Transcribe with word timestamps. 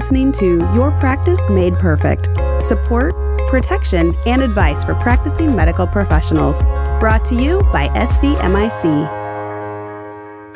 listening 0.00 0.32
to 0.32 0.56
Your 0.74 0.90
Practice 0.92 1.46
Made 1.50 1.78
Perfect 1.78 2.30
support, 2.58 3.14
protection, 3.48 4.14
and 4.24 4.40
advice 4.40 4.82
for 4.82 4.94
practicing 4.94 5.54
medical 5.54 5.86
professionals. 5.86 6.62
Brought 7.00 7.22
to 7.26 7.34
you 7.34 7.60
by 7.64 7.88
SVMIC. 7.88 9.19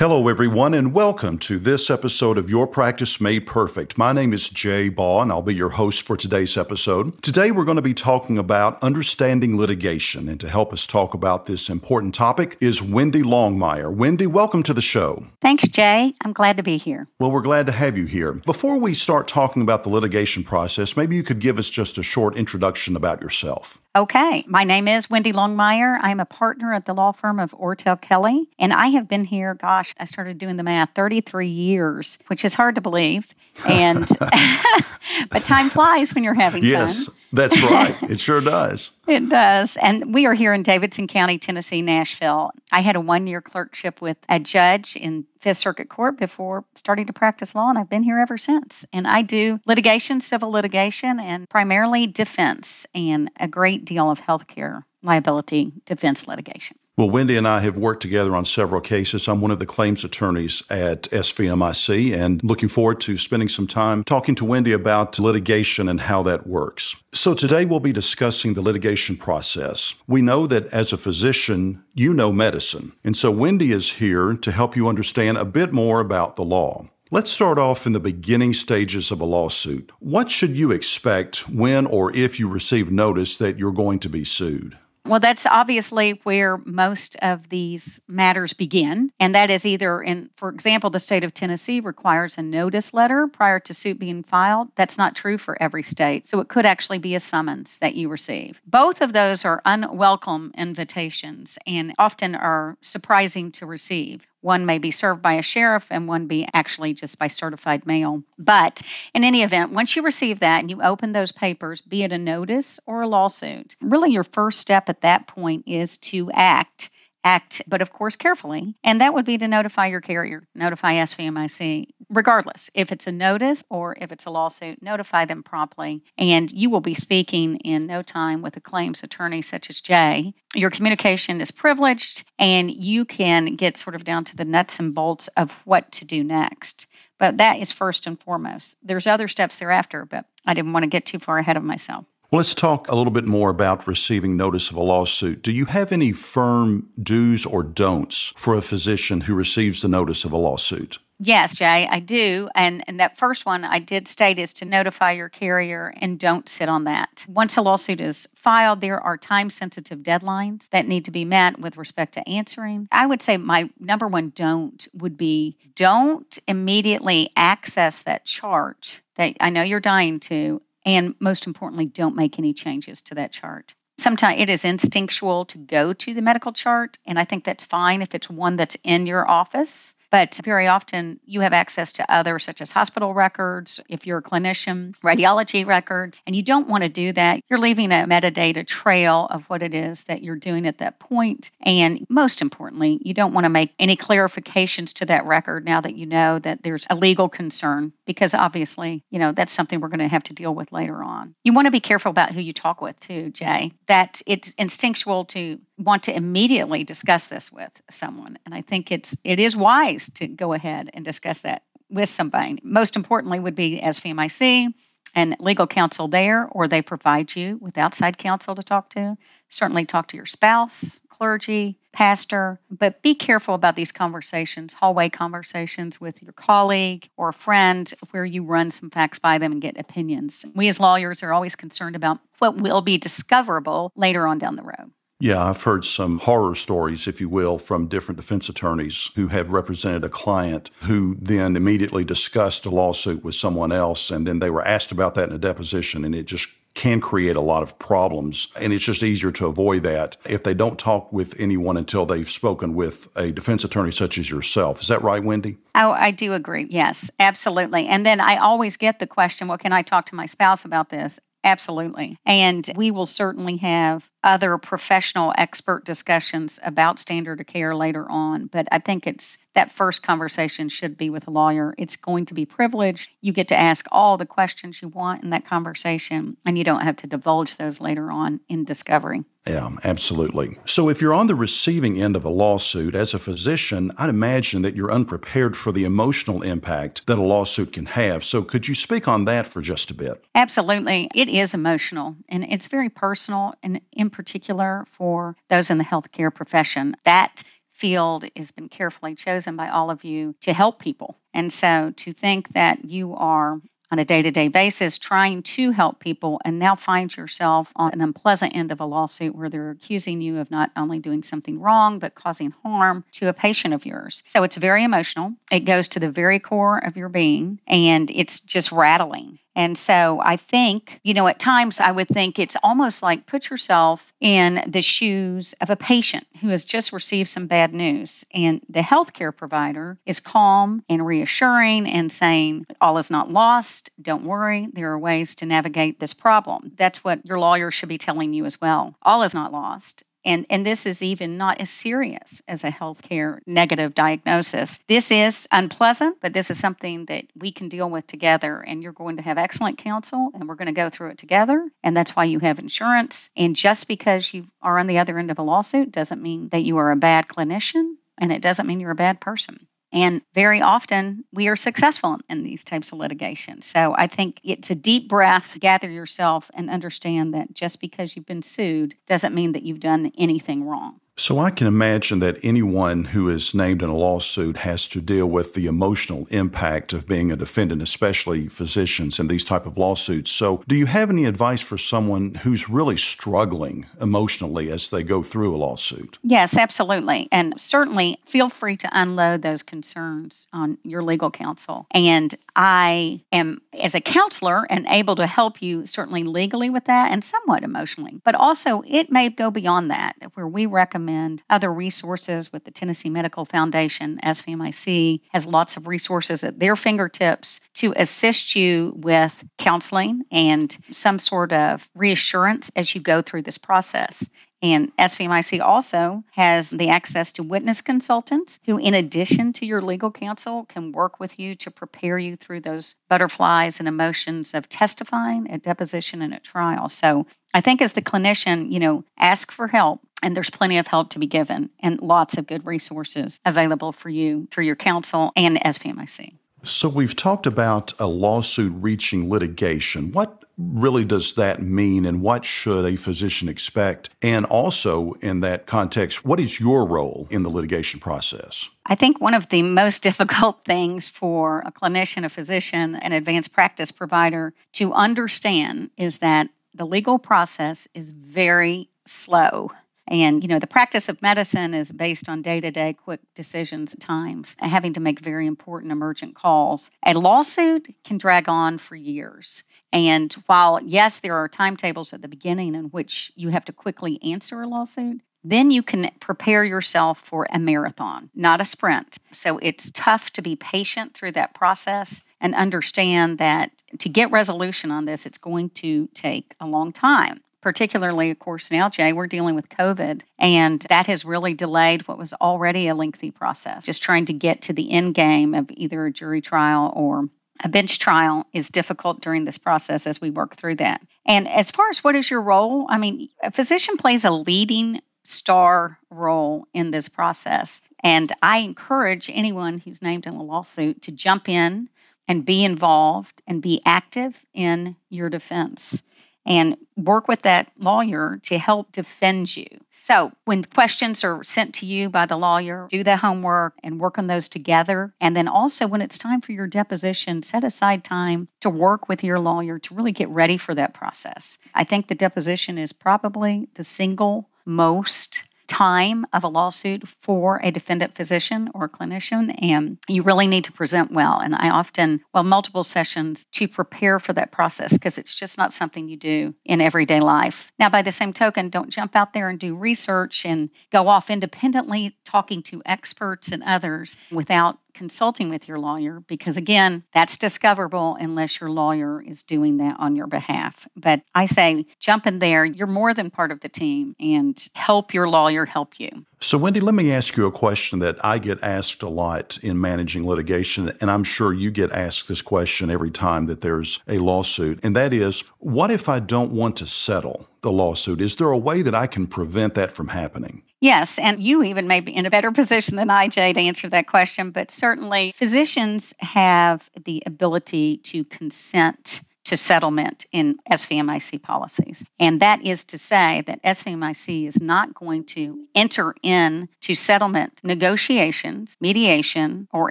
Hello, 0.05 0.29
everyone, 0.29 0.75
and 0.75 0.93
welcome 0.93 1.39
to 1.39 1.59
this 1.59 1.89
episode 1.89 2.37
of 2.37 2.51
Your 2.51 2.67
Practice 2.67 3.23
Made 3.23 3.47
Perfect. 3.47 3.97
My 3.97 4.13
name 4.13 4.35
is 4.35 4.51
Jay 4.51 4.91
Baugh, 4.91 5.23
and 5.23 5.33
I'll 5.33 5.41
be 5.41 5.55
your 5.55 5.71
host 5.71 6.07
for 6.07 6.15
today's 6.15 6.59
episode. 6.59 7.23
Today, 7.23 7.51
we're 7.51 7.65
going 7.65 7.77
to 7.77 7.81
be 7.81 7.95
talking 7.95 8.37
about 8.37 8.85
understanding 8.85 9.57
litigation, 9.57 10.29
and 10.29 10.39
to 10.41 10.51
help 10.51 10.75
us 10.75 10.87
talk 10.87 11.15
about 11.15 11.47
this 11.47 11.71
important 11.71 12.15
topic 12.15 12.59
is 12.61 12.83
Wendy 12.83 13.23
Longmire. 13.23 13.91
Wendy, 13.97 14.27
welcome 14.27 14.63
to 14.65 14.75
the 14.75 14.83
show. 14.83 15.25
Thanks, 15.41 15.67
Jay. 15.69 16.13
I'm 16.21 16.35
glad 16.35 16.59
to 16.59 16.63
be 16.63 16.77
here. 16.77 17.09
Well, 17.19 17.31
we're 17.31 17.41
glad 17.41 17.65
to 17.69 17.73
have 17.73 17.97
you 17.97 18.05
here. 18.05 18.35
Before 18.45 18.77
we 18.77 18.93
start 18.93 19.27
talking 19.27 19.63
about 19.63 19.85
the 19.85 19.89
litigation 19.89 20.45
process, 20.45 20.99
maybe 20.99 21.17
you 21.17 21.23
could 21.23 21.39
give 21.39 21.59
us 21.59 21.71
just 21.71 21.97
a 21.97 22.03
short 22.03 22.37
introduction 22.37 22.95
about 22.95 23.23
yourself. 23.23 23.81
Okay, 23.97 24.45
my 24.49 24.65
name 24.65 24.89
is 24.89 25.09
Wendy 25.09 25.33
Longmire. 25.33 25.99
I'm 26.03 26.19
a 26.19 26.25
partner 26.25 26.75
at 26.75 26.85
the 26.85 26.93
law 26.93 27.13
firm 27.13 27.39
of 27.39 27.53
Ortale 27.53 28.01
Kelley, 28.01 28.51
and 28.59 28.73
I 28.73 28.89
have 28.89 29.07
been 29.07 29.25
here, 29.25 29.55
gosh, 29.55 29.94
I 29.99 30.05
started 30.05 30.39
doing 30.39 30.57
the 30.57 30.63
math, 30.63 30.91
33 30.95 31.49
years, 31.49 32.19
which 32.27 32.45
is 32.45 32.55
hard 32.55 32.75
to 32.77 32.81
believe. 32.81 33.33
And 33.69 34.09
but 35.31 35.45
time 35.45 35.71
flies 35.71 36.13
when 36.13 36.25
you're 36.25 36.35
having 36.35 36.65
yes, 36.65 37.05
fun. 37.05 37.15
Yes, 37.15 37.25
that's 37.33 37.63
right. 37.71 38.11
it 38.11 38.19
sure 38.19 38.41
does. 38.41 38.91
It 39.07 39.29
does. 39.29 39.77
And 39.77 40.13
we 40.13 40.27
are 40.27 40.35
here 40.35 40.53
in 40.53 40.65
Davidson 40.65 41.07
County, 41.07 41.39
Tennessee, 41.39 41.81
Nashville. 41.81 42.51
I 42.73 42.81
had 42.81 42.97
a 42.97 43.01
one 43.01 43.29
year 43.29 43.41
clerkship 43.41 44.01
with 44.01 44.17
a 44.29 44.41
judge 44.41 44.97
in 44.97 45.25
Fifth 45.41 45.59
Circuit 45.59 45.89
Court 45.89 46.19
before 46.19 46.65
starting 46.75 47.07
to 47.07 47.13
practice 47.13 47.55
law, 47.55 47.69
and 47.69 47.79
I've 47.79 47.89
been 47.89 48.03
here 48.03 48.19
ever 48.19 48.39
since. 48.39 48.85
And 48.93 49.07
I 49.07 49.23
do 49.23 49.61
litigation, 49.67 50.21
civil 50.21 50.51
litigation, 50.51 51.21
and 51.21 51.49
primarily 51.49 52.09
defense, 52.09 52.87
and 52.93 53.31
a 53.39 53.47
great 53.47 53.85
deal 53.85 54.11
of 54.11 54.21
healthcare 54.21 54.83
liability 55.05 55.73
defense 55.87 56.27
litigation. 56.27 56.77
Well, 56.97 57.11
Wendy 57.11 57.37
and 57.37 57.49
I 57.49 57.59
have 57.59 57.77
worked 57.77 58.03
together 58.03 58.37
on 58.37 58.45
several 58.45 58.81
cases. 58.81 59.27
I'm 59.27 59.41
one 59.41 59.51
of 59.51 59.59
the 59.59 59.67
claims 59.67 60.05
attorneys 60.05 60.63
at 60.71 61.03
SVMIC 61.05 62.15
and 62.15 62.43
looking 62.45 62.69
forward 62.69 63.01
to 63.01 63.19
spending 63.19 63.49
some 63.49 63.67
time 63.67 64.05
talking 64.05 64.37
to 64.37 64.45
Wendy 64.45 64.71
about 64.71 65.19
litigation 65.19 65.89
and 65.89 66.03
how 66.03 66.23
that 66.23 66.47
works. 66.47 66.95
So, 67.13 67.35
today 67.35 67.65
we'll 67.65 67.81
be 67.81 67.93
discussing 67.93 68.55
the 68.55 68.63
litigation 68.63 69.17
process. 69.17 69.95
We 70.07 70.23
know 70.23 70.47
that 70.47 70.67
as 70.67 70.93
a 70.93 70.97
physician, 70.97 71.83
you 71.95 72.15
know 72.15 72.31
medicine. 72.31 72.93
And 73.03 73.17
so, 73.17 73.29
Wendy 73.29 73.73
is 73.73 73.95
here 73.95 74.35
to 74.35 74.53
help 74.53 74.77
you 74.77 74.87
understand 74.87 75.37
a 75.37 75.45
bit 75.45 75.73
more 75.73 75.99
about 75.99 76.37
the 76.37 76.45
law. 76.45 76.87
Let's 77.11 77.31
start 77.31 77.59
off 77.59 77.87
in 77.87 77.93
the 77.93 78.01
beginning 78.01 78.55
stages 78.55 79.11
of 79.11 79.21
a 79.21 79.25
lawsuit. 79.25 79.93
What 79.99 80.31
should 80.31 80.57
you 80.57 80.71
expect 80.71 81.49
when 81.49 81.87
or 81.87 82.15
if 82.15 82.41
you 82.41 82.49
receive 82.49 82.91
notice 82.91 83.37
that 83.39 83.59
you're 83.59 83.73
going 83.73 83.99
to 84.01 84.09
be 84.09 84.25
sued? 84.25 84.79
Well, 85.07 85.21
that's 85.21 85.45
obviously 85.45 86.21
where 86.23 86.57
most 86.65 87.17
of 87.17 87.49
these 87.51 88.01
matters 88.09 88.55
begin. 88.55 89.13
And 89.21 89.35
that 89.35 89.51
is 89.51 89.67
either 89.67 90.01
in, 90.01 90.31
for 90.37 90.49
example, 90.49 90.89
the 90.89 90.99
state 90.99 91.25
of 91.25 91.35
Tennessee 91.35 91.81
requires 91.81 92.39
a 92.39 92.43
notice 92.43 92.95
letter 92.95 93.29
prior 93.29 93.61
to 93.61 93.75
suit 93.75 93.99
being 93.99 94.23
filed. 94.23 94.69
That's 94.77 94.97
not 94.97 95.15
true 95.15 95.37
for 95.37 95.61
every 95.63 95.83
state. 95.83 96.27
So 96.27 96.41
it 96.41 96.49
could 96.49 96.65
actually 96.65 96.99
be 96.99 97.15
a 97.15 97.21
summons 97.21 97.79
that 97.79 97.95
you 97.95 98.09
receive. 98.09 98.63
Both 98.67 99.03
of 99.03 99.13
those 99.13 99.45
are 99.45 99.61
unwelcome 99.67 100.53
invitations 100.57 101.59
and 101.67 101.95
often 101.99 102.35
are 102.35 102.79
surprising 102.81 103.53
to 103.53 103.67
receive. 103.67 104.27
One 104.45 104.67
may 104.67 104.77
be 104.77 104.91
served 104.91 105.23
by 105.23 105.37
a 105.37 105.43
sheriff 105.43 105.87
and 105.89 106.07
one 106.07 106.27
be 106.27 106.47
actually 106.53 106.93
just 106.93 107.19
by 107.19 107.29
certified 107.29 107.87
mail. 107.87 108.23
But 108.39 108.83
in 109.15 109.25
any 109.25 109.43
event, 109.43 109.73
once 109.73 109.97
you 109.97 110.03
receive 110.03 110.41
that 110.41 110.61
and 110.61 110.69
you 110.69 110.83
open 110.83 111.13
those 111.13 111.33
papers, 111.33 111.81
be 111.81 112.03
it 112.03 112.13
a 112.13 112.19
notice 112.19 112.79
or 112.85 113.01
a 113.01 113.09
lawsuit, 113.09 113.75
really 113.81 114.11
your 114.11 114.23
first 114.23 114.61
step 114.61 114.91
at 114.91 115.01
that 115.01 115.29
point 115.29 115.65
is 115.67 115.97
to 115.97 116.31
act 116.31 116.91
act, 117.25 117.63
but 117.67 117.83
of 117.83 117.93
course 117.93 118.17
carefully. 118.17 118.77
And 118.85 119.01
that 119.01 119.15
would 119.15 119.25
be 119.25 119.39
to 119.39 119.49
notify 119.49 119.87
your 119.87 120.01
carrier, 120.01 120.47
notify 120.55 120.95
SVMIC, 120.95 121.89
regardless 122.11 122.71
if 122.75 122.93
it's 122.93 123.07
a 123.07 123.13
notice 123.13 123.65
or 123.71 123.97
if 123.99 124.13
it's 124.13 124.27
a 124.27 124.31
lawsuit, 124.31 124.83
notify 124.83 125.25
them 125.25 125.43
promptly. 125.43 126.05
And 126.19 126.51
you 126.51 126.71
will 126.71 126.81
be 126.81 126.95
speaking 126.95 127.57
in 127.57 127.87
no 127.87 128.03
time 128.03 128.43
with 128.43 128.57
a 128.57 128.61
claims 128.61 129.03
attorney 129.03 129.43
such 129.43 129.71
as 129.71 129.81
Jay. 129.81 130.35
Your 130.55 130.71
communication 130.71 131.41
is 131.41 131.51
privileged 131.51 132.25
and 132.39 132.71
you 132.71 133.05
can 133.05 133.57
get 133.57 133.77
sort 133.77 133.97
of 133.97 134.05
down 134.05 134.25
to 134.27 134.37
the 134.37 134.45
nuts 134.45 134.79
and 134.79 134.95
bolts 134.95 135.29
of 135.37 135.51
what 135.65 135.91
to 135.93 136.05
do 136.05 136.23
next. 136.23 136.87
But 137.19 137.39
that 137.39 137.59
is 137.59 137.73
first 137.73 138.07
and 138.07 138.21
foremost. 138.21 138.77
There's 138.83 139.07
other 139.07 139.29
steps 139.29 139.59
thereafter, 139.59 140.05
but 140.05 140.27
I 140.47 140.55
didn't 140.55 140.73
want 140.73 140.83
to 140.83 140.91
get 140.91 141.07
too 141.07 141.19
far 141.19 141.39
ahead 141.39 141.57
of 141.57 141.65
myself. 141.65 142.07
Well, 142.35 142.41
let's 142.41 142.53
talk 142.53 142.89
a 142.89 142.97
little 142.97 143.13
bit 143.13 143.27
more 143.27 143.49
about 143.49 143.87
receiving 143.87 144.37
notice 144.37 144.69
of 144.69 144.75
a 144.75 144.83
lawsuit. 144.83 145.41
Do 145.41 145.53
you 145.53 145.67
have 145.67 145.93
any 145.93 146.11
firm 146.11 146.89
do's 147.01 147.47
or 147.47 147.63
don'ts 147.63 148.33
for 148.35 148.55
a 148.55 148.61
physician 148.61 149.21
who 149.21 149.37
receives 149.37 149.83
the 149.83 149.87
notice 149.87 150.25
of 150.25 150.33
a 150.33 150.37
lawsuit? 150.37 150.99
Yes, 151.21 151.55
Jay, 151.55 151.87
I 151.89 152.01
do. 152.01 152.49
And 152.57 152.83
and 152.89 152.99
that 152.99 153.19
first 153.19 153.47
one 153.47 153.65
I 153.65 153.79
did 153.79 154.09
state 154.09 154.41
is 154.41 154.53
to 154.55 154.65
notify 154.65 155.13
your 155.13 155.29
carrier 155.29 155.95
and 155.99 156.19
don't 156.19 156.49
sit 156.49 156.69
on 156.69 156.83
that. 156.85 157.25
Once 157.29 157.57
a 157.57 157.63
lawsuit 157.63 158.01
is 158.01 158.27
filed, 158.35 158.81
there 158.81 159.01
are 159.01 159.17
time 159.17 159.49
sensitive 159.49 160.01
deadlines 160.01 160.69
that 160.71 160.89
need 160.89 161.05
to 161.05 161.13
be 161.13 161.25
met 161.25 161.61
with 161.61 161.77
respect 161.77 162.15
to 162.15 162.29
answering. 162.29 162.89
I 162.91 163.07
would 163.07 163.23
say 163.23 163.37
my 163.37 163.71
number 163.79 164.09
one 164.09 164.33
don't 164.35 164.89
would 164.93 165.17
be 165.17 165.57
don't 165.77 166.37
immediately 166.49 167.31
access 167.37 168.03
that 168.03 168.25
chart 168.25 169.03
that 169.15 169.37
I 169.39 169.51
know 169.51 169.63
you're 169.63 169.79
dying 169.79 170.19
to 170.19 170.61
and 170.85 171.15
most 171.21 171.47
importantly, 171.47 171.87
don't 171.87 172.17
make 172.17 172.39
any 172.39 172.53
changes 172.53 173.03
to 173.03 173.15
that 173.17 173.33
chart. 173.33 173.75
Sometimes 173.99 174.43
it 174.43 174.51
is 174.51 174.65
instinctual 174.65 175.45
to 175.47 175.59
go 175.59 175.93
to 175.93 176.15
the 176.15 176.23
medical 176.23 176.53
chart, 176.53 176.99
and 177.07 177.19
I 177.19 177.25
think 177.25 177.45
that's 177.45 177.65
fine 177.65 178.03
if 178.03 178.15
it's 178.15 178.29
one 178.29 178.57
that's 178.57 178.77
in 178.83 179.07
your 179.07 179.29
office. 179.29 179.95
But 180.15 180.41
very 180.45 180.69
often 180.69 181.19
you 181.27 181.41
have 181.41 181.53
access 181.53 181.91
to 181.95 182.09
others, 182.09 182.45
such 182.45 182.61
as 182.61 182.71
hospital 182.71 183.13
records, 183.13 183.81
if 183.89 184.07
you're 184.07 184.19
a 184.19 184.23
clinician, 184.23 184.97
radiology 185.01 185.67
records, 185.67 186.21
and 186.25 186.37
you 186.37 186.43
don't 186.45 186.69
want 186.69 186.85
to 186.85 186.89
do 186.89 187.13
that. 187.15 187.41
You're 187.51 187.59
leaving 187.59 187.91
a 187.91 188.07
metadata 188.07 188.65
trail 188.65 189.27
of 189.29 189.43
what 189.51 189.61
it 189.61 189.75
is 189.75 190.05
that 190.05 190.23
you're 190.23 190.37
doing 190.37 190.69
at 190.69 190.79
that 190.79 191.01
point. 191.01 191.51
And 191.63 192.07
most 192.09 192.43
importantly, 192.43 193.01
you 193.03 193.13
don't 193.13 193.35
want 193.35 193.45
to 193.45 193.49
make 193.49 193.75
any 193.81 193.97
clarifications 193.97 194.93
to 194.93 195.07
that 195.07 195.27
record 195.27 195.65
now 195.65 195.81
that 195.81 195.97
you 195.97 196.07
know 196.07 196.39
that 196.39 196.63
there's 196.63 196.87
a 196.89 196.95
legal 196.95 197.29
concern, 197.29 197.93
because 198.07 198.35
obviously, 198.35 199.03
you 199.11 199.19
know, 199.19 199.33
that's 199.33 199.51
something 199.53 199.81
we're 199.81 199.89
going 199.89 199.99
to 199.99 200.07
have 200.07 200.23
to 200.23 200.33
deal 200.33 200.55
with 200.55 200.71
later 200.71 201.03
on. 201.03 201.35
You 201.43 201.53
want 201.55 201.67
to 201.67 201.73
be 201.73 201.81
careful 201.81 202.11
about 202.11 202.31
who 202.31 202.41
you 202.41 202.53
talk 202.53 202.81
with, 202.81 203.01
too, 203.01 203.31
Jay. 203.31 203.73
That 203.89 204.23
it's 204.27 204.55
instinctual 204.59 205.25
to 205.25 205.59
want 205.79 206.05
to 206.05 206.17
immediately 206.17 206.85
discuss 206.85 207.29
this 207.29 207.53
with 207.53 207.71
someone. 207.91 208.39
And 208.45 208.55
I 208.55 208.63
think 208.63 208.93
it's 208.93 209.17
it 209.25 209.41
is 209.41 209.57
wise 209.57 210.11
to 210.15 210.27
go 210.27 210.53
ahead 210.53 210.91
and 210.95 211.05
discuss 211.05 211.43
that 211.43 211.63
with 211.91 212.09
somebody. 212.09 212.59
Most 212.63 212.97
importantly 212.97 213.41
would 213.41 213.55
be 213.55 213.81
SVMIC 213.81 214.73
and 215.15 215.37
legal 215.39 215.67
counsel 215.67 216.09
there, 216.09 216.49
or 216.51 216.67
they 216.67 216.83
provide 216.83 217.35
you 217.35 217.57
with 217.61 217.79
outside 217.79 218.19
counsel 218.19 218.55
to 218.57 218.63
talk 218.63 218.91
to. 218.91 219.17
Certainly 219.49 219.87
talk 219.87 220.09
to 220.09 220.17
your 220.17 220.27
spouse, 220.27 220.99
clergy, 221.09 221.79
pastor, 221.93 222.59
but 222.71 223.01
be 223.03 223.15
careful 223.15 223.55
about 223.55 223.77
these 223.77 223.93
conversations, 223.93 224.73
hallway 224.73 225.09
conversations 225.09 226.01
with 226.01 226.21
your 226.21 226.33
colleague 226.33 227.09
or 227.17 227.33
friend, 227.33 227.95
where 228.11 228.25
you 228.25 228.43
run 228.43 228.73
some 228.73 228.91
facts 228.91 229.21
by 229.21 229.39
them 229.39 229.53
and 229.53 229.63
get 229.63 229.79
opinions. 229.79 230.45
We 230.57 230.67
as 230.67 230.81
lawyers 230.81 231.23
are 231.23 231.33
always 231.33 231.55
concerned 231.55 231.95
about 231.95 232.19
what 232.39 232.57
will 232.57 232.83
be 232.83 232.99
discoverable 232.99 233.93
later 233.95 234.27
on 234.27 234.39
down 234.39 234.57
the 234.57 234.63
road. 234.63 234.91
Yeah, 235.21 235.43
I've 235.43 235.63
heard 235.63 235.85
some 235.85 236.19
horror 236.19 236.55
stories, 236.55 237.07
if 237.07 237.21
you 237.21 237.29
will, 237.29 237.59
from 237.59 237.87
different 237.87 238.19
defense 238.19 238.49
attorneys 238.49 239.11
who 239.15 239.29
have 239.29 239.51
represented 239.51 240.05
a 240.05 240.09
client 240.09 240.71
who 240.83 241.17
then 241.21 241.57
immediately 241.57 242.05
discussed 242.05 242.67
a 242.67 242.71
lawsuit 242.71 243.23
with 243.23 243.35
someone 243.35 243.73
else. 243.73 244.11
And 244.11 244.27
then 244.27 244.41
they 244.41 244.51
were 244.51 244.67
asked 244.67 244.93
about 244.93 245.15
that 245.15 245.29
in 245.29 245.35
a 245.35 245.39
deposition, 245.39 246.05
and 246.05 246.15
it 246.15 246.27
just 246.27 246.49
can 246.75 247.01
create 247.01 247.37
a 247.37 247.41
lot 247.41 247.63
of 247.63 247.79
problems. 247.79 248.49
And 248.61 248.73
it's 248.73 248.85
just 248.85 249.05
easier 249.05 249.31
to 249.33 249.47
avoid 249.47 249.85
that 249.85 250.17
if 250.29 250.43
they 250.43 250.55
don't 250.55 250.79
talk 250.79 251.13
with 251.13 251.39
anyone 251.41 251.77
until 251.77 252.05
they've 252.05 252.29
spoken 252.29 252.75
with 252.75 253.09
a 253.17 253.31
defense 253.31 253.63
attorney 253.63 253.93
such 253.93 254.19
as 254.19 254.29
yourself. 254.29 254.81
Is 254.83 254.89
that 254.89 255.03
right, 255.03 255.23
Wendy? 255.23 255.57
Oh, 255.77 255.93
I 255.93 256.11
do 256.11 256.35
agree. 256.35 256.67
Yes, 256.69 257.13
absolutely. 257.21 257.87
And 257.87 258.05
then 258.05 258.21
I 258.21 258.39
always 258.39 258.77
get 258.77 258.99
the 258.99 259.07
question, 259.07 259.47
well, 259.47 259.59
can 259.59 259.73
I 259.73 259.83
talk 259.83 260.07
to 260.07 260.17
my 260.17 260.27
spouse 260.27 260.65
about 260.65 260.91
this? 260.91 261.21
Absolutely. 261.45 262.17
And 262.25 262.69
we 262.75 262.91
will 262.91 263.07
certainly 263.07 263.59
have 263.59 264.11
other 264.25 264.59
professional 264.59 265.33
expert 265.37 265.85
discussions 265.85 266.59
about 266.65 266.99
standard 266.99 267.41
of 267.41 267.47
care 267.47 267.77
later 267.77 268.11
on. 268.11 268.47
But 268.47 268.67
I 268.73 268.79
think 268.79 269.07
it's 269.07 269.39
that 269.55 269.73
first 269.73 270.03
conversation 270.03 270.69
should 270.69 270.97
be 270.97 271.11
with 271.11 271.29
a 271.29 271.31
lawyer. 271.31 271.75
It's 271.79 271.97
going 271.97 272.27
to 272.27 272.35
be 272.35 272.45
privileged. 272.45 273.11
You 273.21 273.33
get 273.33 273.49
to 273.49 273.57
ask 273.57 273.87
all 273.93 274.17
the 274.17 274.27
questions 274.27 274.83
you 274.83 274.89
want 274.89 275.23
in 275.23 275.31
that 275.31 275.47
conversation, 275.47 276.37
and 276.45 276.59
you 276.59 276.65
don't 276.65 276.81
have 276.83 276.97
to 276.97 277.07
divulge 277.07 277.57
those 277.57 277.81
later 277.81 278.11
on 278.11 278.41
in 278.49 278.65
discovery. 278.65 279.25
Yeah, 279.47 279.77
absolutely. 279.85 280.59
So, 280.65 280.89
if 280.89 281.03
you're 281.03 281.13
on 281.13 281.27
the 281.27 281.35
receiving 281.35 282.01
end 282.01 282.17
of 282.17 282.25
a 282.25 282.31
lawsuit 282.31 282.95
as 282.95 283.13
a 283.13 283.19
physician, 283.19 283.93
I'd 283.99 284.09
imagine 284.09 284.63
that 284.63 284.75
you're 284.75 284.91
unprepared 284.91 285.55
for 285.55 285.71
the 285.71 285.85
emotional 285.85 286.41
impact 286.43 287.07
that 287.07 287.19
a 287.19 287.23
lawsuit 287.23 287.73
can 287.73 287.87
have. 287.87 288.25
So, 288.25 288.43
could 288.43 288.69
you 288.69 288.75
speak 288.75 289.07
on 289.07 289.27
that 289.27 289.47
for 289.47 289.61
just 289.61 289.91
a 289.91 289.95
bit? 289.95 290.25
Absolutely. 290.35 291.11
It 291.15 291.29
is 291.29 291.53
emotional 291.53 292.17
and 292.31 292.45
it's 292.45 292.69
very 292.69 292.89
personal, 292.89 293.55
and 293.63 293.83
in 293.93 294.09
particular 294.15 294.87
for 294.93 295.37
those 295.49 295.71
in 295.71 295.79
the 295.79 295.85
healthcare 295.85 296.35
profession. 296.35 296.97
That 297.05 297.43
field 297.73 298.25
has 298.37 298.51
been 298.53 298.69
carefully 298.69 299.15
chosen 299.15 299.57
by 299.57 299.69
all 299.69 299.91
of 299.91 300.05
you 300.05 300.35
to 300.43 300.53
help 300.53 300.79
people. 300.79 301.17
And 301.35 301.53
so 301.53 301.93
to 301.97 302.13
think 302.13 302.53
that 302.55 302.85
you 302.85 303.15
are 303.15 303.61
on 303.91 303.99
a 303.99 304.05
day 304.05 304.23
to 304.23 304.31
day 304.31 304.49
basis 304.49 304.99
trying 304.99 305.43
to 305.43 305.71
help 305.71 306.01
people 306.01 306.41
and 306.45 306.59
now 306.59 306.75
find 306.75 307.17
yourself 307.17 307.71
on 307.77 307.93
an 307.93 308.01
unpleasant 308.01 308.57
end 308.57 308.73
of 308.73 308.81
a 308.81 308.85
lawsuit 308.85 309.35
where 309.37 309.49
they're 309.49 309.71
accusing 309.71 310.21
you 310.21 310.39
of 310.39 310.51
not 310.51 310.71
only 310.77 310.99
doing 310.99 311.23
something 311.23 311.61
wrong, 311.61 311.99
but 311.99 312.15
causing 312.15 312.51
harm 312.63 313.05
to 313.13 313.29
a 313.29 313.33
patient 313.33 313.75
of 313.75 313.87
yours. 313.87 314.23
So 314.27 314.43
it's 314.43 314.57
very 314.57 314.83
emotional. 314.83 315.35
It 315.51 315.61
goes 315.61 315.89
to 315.89 316.01
the 316.01 316.11
very 316.11 316.41
core 316.41 316.79
of 316.79 316.97
your 316.97 317.09
being 317.09 317.61
and 317.67 318.11
it's 318.11 318.41
just 318.41 318.73
rattling. 318.73 319.39
And 319.57 319.79
so 319.79 320.21
I 320.23 320.37
think, 320.37 321.01
you 321.05 321.15
know, 321.15 321.27
at 321.27 321.39
times 321.39 321.81
I 321.81 321.91
would 321.91 322.09
think 322.09 322.39
it's 322.39 322.57
almost 322.63 323.03
like 323.03 323.27
put 323.27 323.51
yourself 323.51 324.03
in 324.21 324.63
the 324.67 324.83
shoes 324.83 325.55
of 325.61 325.71
a 325.71 325.77
patient 325.77 326.27
who 326.41 326.49
has 326.49 326.65
just 326.65 326.93
received 326.93 327.29
some 327.29 327.47
bad 327.47 327.73
news. 327.73 328.25
And 328.33 328.65
the 328.69 328.81
healthcare 328.81 329.37
provider 329.37 329.99
is 330.07 330.21
calm 330.21 330.83
and 330.89 331.07
reassuring 331.07 331.87
and 331.87 332.11
saying, 332.11 332.67
all 332.81 332.99
is 332.99 333.11
not 333.11 333.31
lost. 333.31 333.91
Don't 334.01 334.25
worry. 334.25 334.69
There 334.73 334.93
are 334.93 334.99
ways 334.99 335.37
to 335.37 335.47
navigate 335.47 336.01
this 336.01 336.15
problem. 336.15 336.73
That's 336.77 337.05
what 337.05 337.25
your 337.27 337.39
lawyer 337.39 337.71
should 337.71 337.89
be 337.89 337.99
telling 337.99 338.33
you 338.33 338.45
as 338.47 338.61
well. 338.61 338.97
All 339.03 339.23
is 339.23 339.35
not 339.35 339.53
lost. 339.53 340.05
And, 340.25 340.47
and 340.51 340.67
this 340.67 340.87
is 340.87 341.03
even 341.03 341.37
not 341.37 341.61
as 341.61 341.71
serious 341.71 342.41
as 342.49 342.65
a 342.65 342.71
healthcare 342.71 343.39
negative 343.47 343.95
diagnosis. 343.95 344.79
This 344.89 345.11
is 345.11 345.47
unpleasant, 345.53 346.19
but 346.21 346.33
this 346.33 346.51
is 346.51 346.59
something 346.59 347.05
that 347.07 347.27
we 347.37 347.53
can 347.53 347.69
deal 347.69 347.91
with 347.91 348.07
together. 348.07 348.61
And 348.67 348.83
you're 348.83 348.93
going 348.93 349.17
to 349.17 349.23
have 349.23 349.39
excellent 349.39 349.79
counsel, 349.79 350.31
and 350.35 350.49
we're 350.49 350.55
going 350.55 350.67
to 350.67 350.73
go 350.73 350.91
through 350.91 351.11
it 351.11 351.19
together. 351.19 351.69
And 351.83 351.97
that's 351.97 352.17
why 352.17 352.25
you 352.25 352.39
have 352.39 352.59
insurance. 352.59 353.31
And 353.37 353.55
just 353.55 353.89
because 353.89 354.33
you 354.33 354.47
are 354.63 354.79
on 354.79 354.87
the 354.87 354.99
other 354.99 355.19
end 355.19 355.31
of 355.31 355.39
a 355.39 355.43
lawsuit 355.43 355.93
doesn't 355.93 356.23
mean 356.23 356.49
that 356.51 356.63
you 356.63 356.79
are 356.79 356.91
a 356.91 356.97
bad 356.97 357.29
clinician, 357.29 357.95
and 358.19 358.33
it 358.33 358.43
doesn't 358.43 358.67
mean 358.67 358.81
you're 358.81 358.91
a 358.91 358.97
bad 358.97 359.21
person. 359.21 359.67
And 359.95 360.23
very 360.35 360.61
often 360.61 361.25
we 361.33 361.47
are 361.47 361.57
successful 361.57 362.19
in 362.29 362.43
these 362.43 362.65
types 362.65 362.91
of 362.91 362.99
litigation. 362.99 363.63
So 363.63 363.95
I 363.97 364.09
think 364.09 364.41
it's 364.43 364.71
a 364.71 364.75
deep 364.75 365.09
breath, 365.09 365.57
gather 365.61 365.89
yourself, 365.89 366.51
and 366.53 366.69
understand 366.69 367.35
that 367.35 367.55
just 367.55 367.81
because 367.81 368.17
you've 368.17 368.27
been 368.27 368.43
sued 368.43 368.97
doesn't 369.07 369.35
mean 369.37 369.53
that 369.53 369.63
you've 369.63 369.81
done 369.81 370.11
anything 370.19 370.67
wrong. 370.67 371.01
So 371.17 371.39
I 371.39 371.51
can 371.51 371.69
imagine 371.69 372.19
that 372.21 372.45
anyone 372.45 373.05
who 373.05 373.29
is 373.29 373.55
named 373.55 373.83
in 373.83 373.89
a 373.89 373.97
lawsuit 373.97 374.57
has 374.59 374.89
to 374.89 375.01
deal 375.01 375.29
with 375.29 375.55
the 375.55 375.67
emotional 375.67 376.27
impact 376.31 376.93
of 376.93 377.07
being 377.07 377.31
a 377.31 377.37
defendant, 377.37 377.83
especially 377.83 378.49
physicians 378.49 379.21
in 379.21 379.29
these 379.29 379.45
type 379.45 379.65
of 379.65 379.79
lawsuits. 379.79 380.33
So 380.33 380.65
do 380.67 380.75
you 380.75 380.87
have 380.87 381.11
any 381.11 381.25
advice 381.25 381.61
for 381.61 381.79
someone 381.79 382.35
who's 382.35 382.69
really 382.69 382.97
struggling 382.97 383.87
emotionally 384.01 384.73
as 384.73 384.91
they 384.91 385.05
go 385.05 385.23
through 385.23 385.55
a 385.55 385.57
lawsuit? 385.57 386.19
Yes, 386.25 386.57
absolutely. 386.57 387.29
And 387.31 387.61
certainly 387.61 388.19
feel 388.27 388.49
free 388.49 388.77
to 388.79 388.89
unload 388.93 389.43
those 389.43 389.63
concerns 389.63 390.49
on 390.53 390.79
your 390.83 391.05
legal 391.05 391.31
counsel. 391.31 391.87
And 391.93 392.35
I 392.57 393.23
am 393.31 393.61
as 393.73 393.95
a 393.95 394.01
counselor 394.01 394.67
and 394.69 394.85
able 394.89 395.15
to 395.17 395.29
help 395.29 395.63
you 395.63 395.87
certainly 395.87 396.25
legally 396.25 396.71
with 396.71 396.87
that 396.87 397.13
and 397.13 397.23
somewhat 397.23 397.63
emotionally. 397.63 398.21
But 398.25 398.35
also 398.35 398.83
it 398.85 399.13
may 399.13 399.29
go 399.29 399.53
beyond 399.53 399.91
that 399.91 400.17
where 400.35 400.49
we 400.49 400.67
recommend 400.67 401.04
recommend 401.05 401.43
other 401.51 401.73
resources 401.73 402.53
with 402.53 402.65
the 402.65 402.71
Tennessee 402.71 403.11
Medical 403.11 403.45
Foundation. 403.45 404.19
SVMIC 404.25 405.21
has 405.33 405.47
lots 405.47 405.77
of 405.77 405.87
resources 405.87 406.45
at 406.45 406.59
their 406.59 406.77
fingertips 406.77 407.61
to 407.75 407.93
assist 407.97 408.57
you 408.57 408.95
with 408.97 409.45
counseling 409.59 410.25
and 410.31 410.77
some 410.91 411.19
sort 411.19 411.53
of 411.53 411.89
reassurance 411.95 412.71
as 412.77 412.95
you 412.95 413.01
go 413.01 413.21
through 413.21 413.43
this 413.43 413.59
process. 413.59 414.29
And 414.63 414.97
SVMIC 414.97 415.61
also 415.61 416.25
has 416.31 416.71
the 416.71 416.89
access 416.89 417.33
to 417.33 417.43
witness 417.43 417.83
consultants 417.83 418.61
who, 418.65 418.79
in 418.79 418.95
addition 418.95 419.53
to 419.55 419.67
your 419.67 419.83
legal 419.83 420.11
counsel, 420.11 420.65
can 420.65 420.93
work 420.93 421.21
with 421.21 421.39
you 421.39 421.55
to 421.57 421.71
prepare 421.71 422.19
you 422.19 422.35
through 422.35 422.61
those 422.61 422.97
butterflies 423.11 423.79
and 423.79 423.89
emotions 423.89 424.55
of 424.55 424.67
testifying 424.71 425.51
at 425.51 425.63
deposition 425.63 426.23
and 426.23 426.33
at 426.33 426.45
trial. 426.45 426.89
So 426.89 427.27
I 427.53 427.61
think 427.61 427.83
as 427.83 427.93
the 427.93 428.01
clinician, 428.01 428.73
you 428.73 428.81
know, 428.81 429.05
ask 429.19 429.53
for 429.53 429.69
help 429.69 430.01
and 430.25 430.35
there's 430.35 430.51
plenty 430.51 430.79
of 430.79 430.87
help 430.87 431.11
to 431.11 431.19
be 431.19 431.27
given 431.27 431.71
and 431.81 432.01
lots 432.01 432.39
of 432.39 432.47
good 432.47 432.65
resources 432.65 433.41
available 433.45 433.93
for 433.93 434.09
you 434.09 434.49
through 434.51 434.65
your 434.65 434.75
counsel 434.75 435.33
and 435.37 435.61
SVMIC. 435.61 436.35
So 436.63 436.89
we've 436.89 437.15
talked 437.15 437.47
about 437.47 437.93
a 438.01 438.07
lawsuit 438.07 438.73
reaching 438.77 439.29
litigation. 439.29 440.13
What 440.13 440.47
really 440.57 441.05
does 441.05 441.35
that 441.35 441.61
mean 441.61 442.07
and 442.07 442.23
what 442.23 442.47
should 442.47 442.87
a 442.87 442.97
physician 442.97 443.51
expect? 443.51 444.09
And 444.23 444.47
also, 444.47 445.13
in 445.21 445.41
that 445.41 445.67
context, 445.67 446.25
what 446.25 446.41
is 446.41 446.59
your 446.59 446.87
role 446.87 447.29
in 447.31 447.43
the 447.43 447.51
litigation 447.51 448.01
process? 448.01 448.71
I 448.87 448.95
think 448.95 449.21
one 449.21 449.35
of 449.35 449.51
the 449.51 449.61
most 449.61 450.03
difficult 450.09 450.65
things 450.65 451.07
for 451.07 451.63
a 451.67 451.73
clinician, 451.73 452.25
a 452.25 452.31
physician, 452.31 452.95
an 452.95 453.13
advanced 453.13 453.53
practice 453.53 453.93
provider 453.93 454.55
to 454.75 454.95
understand 454.95 455.91
is 455.99 456.19
that 456.19 456.49
the 456.73 456.87
legal 456.87 457.19
process 457.19 457.87
is 457.93 458.09
very 458.09 458.89
slow. 459.07 459.71
And, 460.07 460.43
you 460.43 460.49
know, 460.49 460.59
the 460.59 460.67
practice 460.67 461.09
of 461.09 461.23
medicine 461.23 461.73
is 461.73 461.91
based 461.91 462.29
on 462.29 462.43
day 462.43 462.61
to 462.61 462.71
day 462.71 462.93
quick 462.93 463.21
decisions 463.35 463.95
at 463.95 464.01
times, 464.01 464.57
having 464.59 464.95
to 464.95 465.01
make 465.01 465.21
very 465.21 465.47
important 465.47 465.93
emergent 465.93 466.35
calls. 466.35 466.91
A 467.07 467.15
lawsuit 467.15 467.89
can 468.05 468.19
drag 468.19 468.49
on 468.49 468.79
for 468.79 468.97
years. 468.97 469.63
And 469.93 470.33
while, 470.47 470.81
yes, 470.83 471.21
there 471.21 471.37
are 471.37 471.49
timetables 471.49 472.13
at 472.13 472.21
the 472.21 472.29
beginning 472.29 472.75
in 472.75 472.87
which 472.87 473.33
you 473.35 473.49
have 473.49 473.65
to 473.67 473.73
quickly 473.73 474.21
answer 474.23 474.61
a 474.61 474.69
lawsuit, 474.69 475.21
then 475.45 475.71
you 475.71 475.83
can 475.83 476.11
prepare 476.21 476.65
yourself 476.65 477.21
for 477.21 477.47
a 477.51 477.59
marathon, 477.59 478.31
not 478.35 478.63
a 478.63 478.65
sprint. 478.65 479.19
So 479.33 479.59
it's 479.59 479.91
tough 479.93 480.31
to 480.33 480.43
be 480.43 480.57
patient 480.57 481.15
through 481.15 481.33
that 481.33 481.55
process 481.55 482.23
and 482.41 482.55
understand 482.55 483.39
that 483.39 483.71
to 483.99 484.09
get 484.09 484.31
resolution 484.31 484.91
on 484.91 485.05
this, 485.05 485.27
it's 485.27 485.39
going 485.39 485.71
to 485.71 486.09
take 486.15 486.55
a 486.61 486.67
long 486.67 486.93
time 486.93 487.41
particularly, 487.65 488.31
of 488.31 488.39
course, 488.39 488.71
now, 488.71 488.91
Jay, 488.91 489.15
we're 489.15 489.27
dealing 489.27 489.55
with 489.55 489.71
COVID, 489.71 490.21
and 490.39 490.85
that 490.91 491.07
has 491.07 491.25
really 491.25 491.55
delayed 491.55 492.07
what 492.07 492.19
was 492.19 492.35
already 492.35 492.89
a 492.89 492.95
lengthy 492.95 493.31
process. 493.31 493.87
Just 493.87 494.03
trying 494.03 494.27
to 494.27 494.35
get 494.35 494.61
to 494.63 494.75
the 494.75 494.93
end 494.93 495.15
game 495.15 495.55
of 495.55 495.71
either 495.71 496.05
a 496.05 496.13
jury 496.13 496.43
trial 496.43 496.93
or 496.95 497.25
a 497.61 497.71
bench 497.71 497.99
trial 497.99 498.47
is 498.53 498.69
difficult 498.69 499.23
during 499.23 499.47
this 499.47 499.57
process 499.57 500.07
as 500.07 500.21
we 500.21 500.29
work 500.29 500.57
through 500.57 500.75
that. 500.75 501.01
And 501.25 501.49
as 501.49 501.71
far 501.71 501.89
as 501.89 502.05
what 502.05 502.15
is 502.15 502.31
your 502.31 502.43
role, 502.43 502.87
I 502.91 502.99
mean, 502.99 503.31
a 503.43 503.51
physician 503.51 503.97
plays 503.97 504.27
a 504.27 504.31
leading 504.31 505.01
star 505.23 505.99
role 506.11 506.69
in 506.75 506.91
this 506.91 507.09
process. 507.09 507.81
And 508.01 508.31
I 508.43 508.59
encourage 508.59 509.31
anyone 509.33 509.79
who's 509.79 510.03
named 510.03 510.27
in 510.27 510.35
a 510.35 510.43
lawsuit 510.43 511.01
to 511.03 511.13
jump 511.13 511.49
in 511.49 511.89
and 512.29 512.45
be 512.45 512.63
involved 512.63 513.41
and 513.47 513.63
be 513.63 513.81
active 513.87 514.39
in 514.53 514.97
your 515.09 515.31
defense 515.31 516.03
and 516.47 516.77
work 516.97 517.29
with 517.29 517.43
that 517.43 517.71
lawyer 517.79 518.41
to 518.45 518.59
help 518.59 518.93
defend 518.93 519.57
you. 519.57 519.67
So, 520.01 520.33
when 520.45 520.65
questions 520.65 521.25
are 521.25 521.43
sent 521.45 521.77
to 521.77 521.87
you 521.87 522.11
by 522.11 522.27
the 522.27 522.37
lawyer, 522.37 522.89
do 522.91 523.03
the 523.03 523.17
homework 523.17 523.73
and 523.83 523.99
work 523.99 524.19
on 524.19 524.27
those 524.27 524.49
together. 524.49 525.15
And 525.19 525.35
then 525.35 525.49
also, 525.49 525.87
when 525.87 526.03
it's 526.03 526.19
time 526.19 526.43
for 526.43 526.53
your 526.53 526.67
deposition, 526.67 527.43
set 527.43 527.65
aside 527.65 528.05
time 528.05 528.49
to 528.61 528.69
work 528.69 529.09
with 529.09 529.25
your 529.25 529.41
lawyer 529.41 529.79
to 529.79 529.95
really 529.95 530.13
get 530.13 530.29
ready 530.29 530.59
for 530.59 530.75
that 530.75 530.93
process. 530.93 531.57
I 531.75 531.85
think 531.85 532.07
the 532.07 532.15
deposition 532.15 532.77
is 532.77 532.93
probably 532.93 533.69
the 533.77 533.85
single 533.85 534.51
most 534.67 535.43
time 535.67 536.27
of 536.33 536.45
a 536.45 536.49
lawsuit 536.49 537.05
for 537.23 537.61
a 537.63 537.71
defendant 537.71 538.15
physician 538.15 538.71
or 538.75 538.89
clinician, 538.89 539.55
and 539.63 539.99
you 540.09 540.23
really 540.23 540.47
need 540.47 540.65
to 540.65 540.73
present 540.73 541.13
well. 541.13 541.39
And 541.39 541.55
I 541.55 541.71
often, 541.71 542.21
well, 542.33 542.45
multiple 542.45 542.85
sessions 542.85 543.47
to 543.53 543.69
prepare 543.69 544.19
for 544.19 544.33
that 544.33 544.53
process 544.53 544.93
because 544.93 545.19
it's 545.19 545.35
just 545.35 545.59
not 545.59 545.73
something 545.73 546.09
you 546.09 546.17
do 546.17 546.55
in 546.65 546.81
everyday 546.81 547.21
life. 547.21 547.73
Now, 547.79 547.89
by 547.89 548.03
the 548.03 548.13
same 548.13 548.33
token, 548.33 548.69
don't 548.69 548.91
jump 548.91 549.17
out 549.17 549.33
there 549.33 549.49
and 549.49 549.59
do 549.59 549.75
research 549.75 550.45
and 550.45 550.71
go 550.93 551.09
off 551.09 551.31
independently 551.31 552.17
talking 552.25 552.63
to 552.65 552.83
experts 552.85 553.53
and 553.53 553.63
others 553.63 554.17
without 554.31 554.79
consulting 554.95 555.51
with 555.51 555.69
your 555.69 555.79
lawyer 555.79 556.21
because, 556.21 556.57
again, 556.57 557.03
that's 557.13 557.37
discoverable 557.37 558.17
unless 558.19 558.61
your 558.61 558.71
lawyer 558.71 559.23
is 559.23 559.43
doing 559.43 559.79
that 559.79 559.97
on 559.99 560.17
your 560.17 560.27
behalf. 560.27 560.87
But 560.97 561.23
I 561.35 561.47
say 561.47 561.87
jump 561.99 562.27
in 562.27 562.39
there. 562.39 562.65
You're 562.65 562.87
more 562.87 563.13
than 563.13 563.31
part 563.31 563.51
of 563.51 563.61
the 563.61 563.69
team 563.69 564.15
and 564.19 564.57
help 564.75 565.13
your 565.13 565.29
lawyer 565.29 565.67
help 565.67 566.01
you. 566.01 566.25
So, 566.41 566.59
Wendy, 566.59 566.81
let 566.81 566.95
me 566.95 567.11
ask 567.11 567.37
you 567.37 567.47
a 567.47 567.53
question 567.53 568.01
that 568.01 568.23
I 568.25 568.39
get 568.39 568.63
asked 568.63 569.03
a 569.03 569.09
lot 569.09 569.59
in 569.63 569.81
managing 569.81 570.27
litigation, 570.27 570.93
and 571.01 571.11
I'm 571.11 571.25
sure 571.25 571.53
you 571.53 571.71
get 571.71 571.91
asked 571.91 572.29
this 572.29 572.43
question 572.43 572.91
every 572.91 573.11
time 573.11 573.47
that 573.47 573.63
there's 573.63 573.99
a 574.07 574.19
lawsuit, 574.19 574.85
and 574.85 574.95
that 574.95 575.13
is 575.13 575.41
what 575.59 575.91
if 575.91 576.09
I 576.09 576.21
don't 576.21 576.53
want 576.53 576.77
to 576.77 576.87
settle 576.87 577.49
the 577.63 577.73
lawsuit? 577.73 578.21
Is 578.21 578.37
there 578.37 578.51
a 578.51 578.59
way 578.59 578.83
that 578.83 578.95
I 578.95 579.07
can 579.07 579.27
prevent 579.27 579.75
that 579.75 579.91
from 579.91 580.09
happening? 580.09 580.63
Yes, 580.85 581.19
and 581.19 581.43
you 581.43 581.63
even 581.63 581.89
may 581.89 582.01
be 582.01 582.15
in 582.15 582.27
a 582.27 582.31
better 582.31 582.53
position 582.53 582.97
than 582.97 583.09
I, 583.09 583.29
Jay, 583.29 583.55
to 583.55 583.61
answer 583.61 583.89
that 583.89 584.07
question, 584.07 584.51
but 584.51 584.71
certainly 584.71 585.33
physicians 585.35 586.13
have 586.19 586.87
the 587.07 587.23
ability 587.25 587.97
to 588.13 588.23
consent 588.25 589.23
to 589.45 589.57
settlement 589.57 590.27
in 590.31 590.59
SVMIC 590.71 591.41
policies. 591.41 592.05
And 592.21 592.41
that 592.41 592.67
is 592.67 592.85
to 592.85 592.99
say 592.99 593.43
that 593.47 593.63
SVMIC 593.63 594.47
is 594.47 594.61
not 594.61 594.93
going 594.93 595.25
to 595.25 595.65
enter 595.75 596.15
into 596.23 596.95
settlement 596.95 597.63
negotiations, 597.65 598.77
mediation, 598.79 599.69
or 599.73 599.91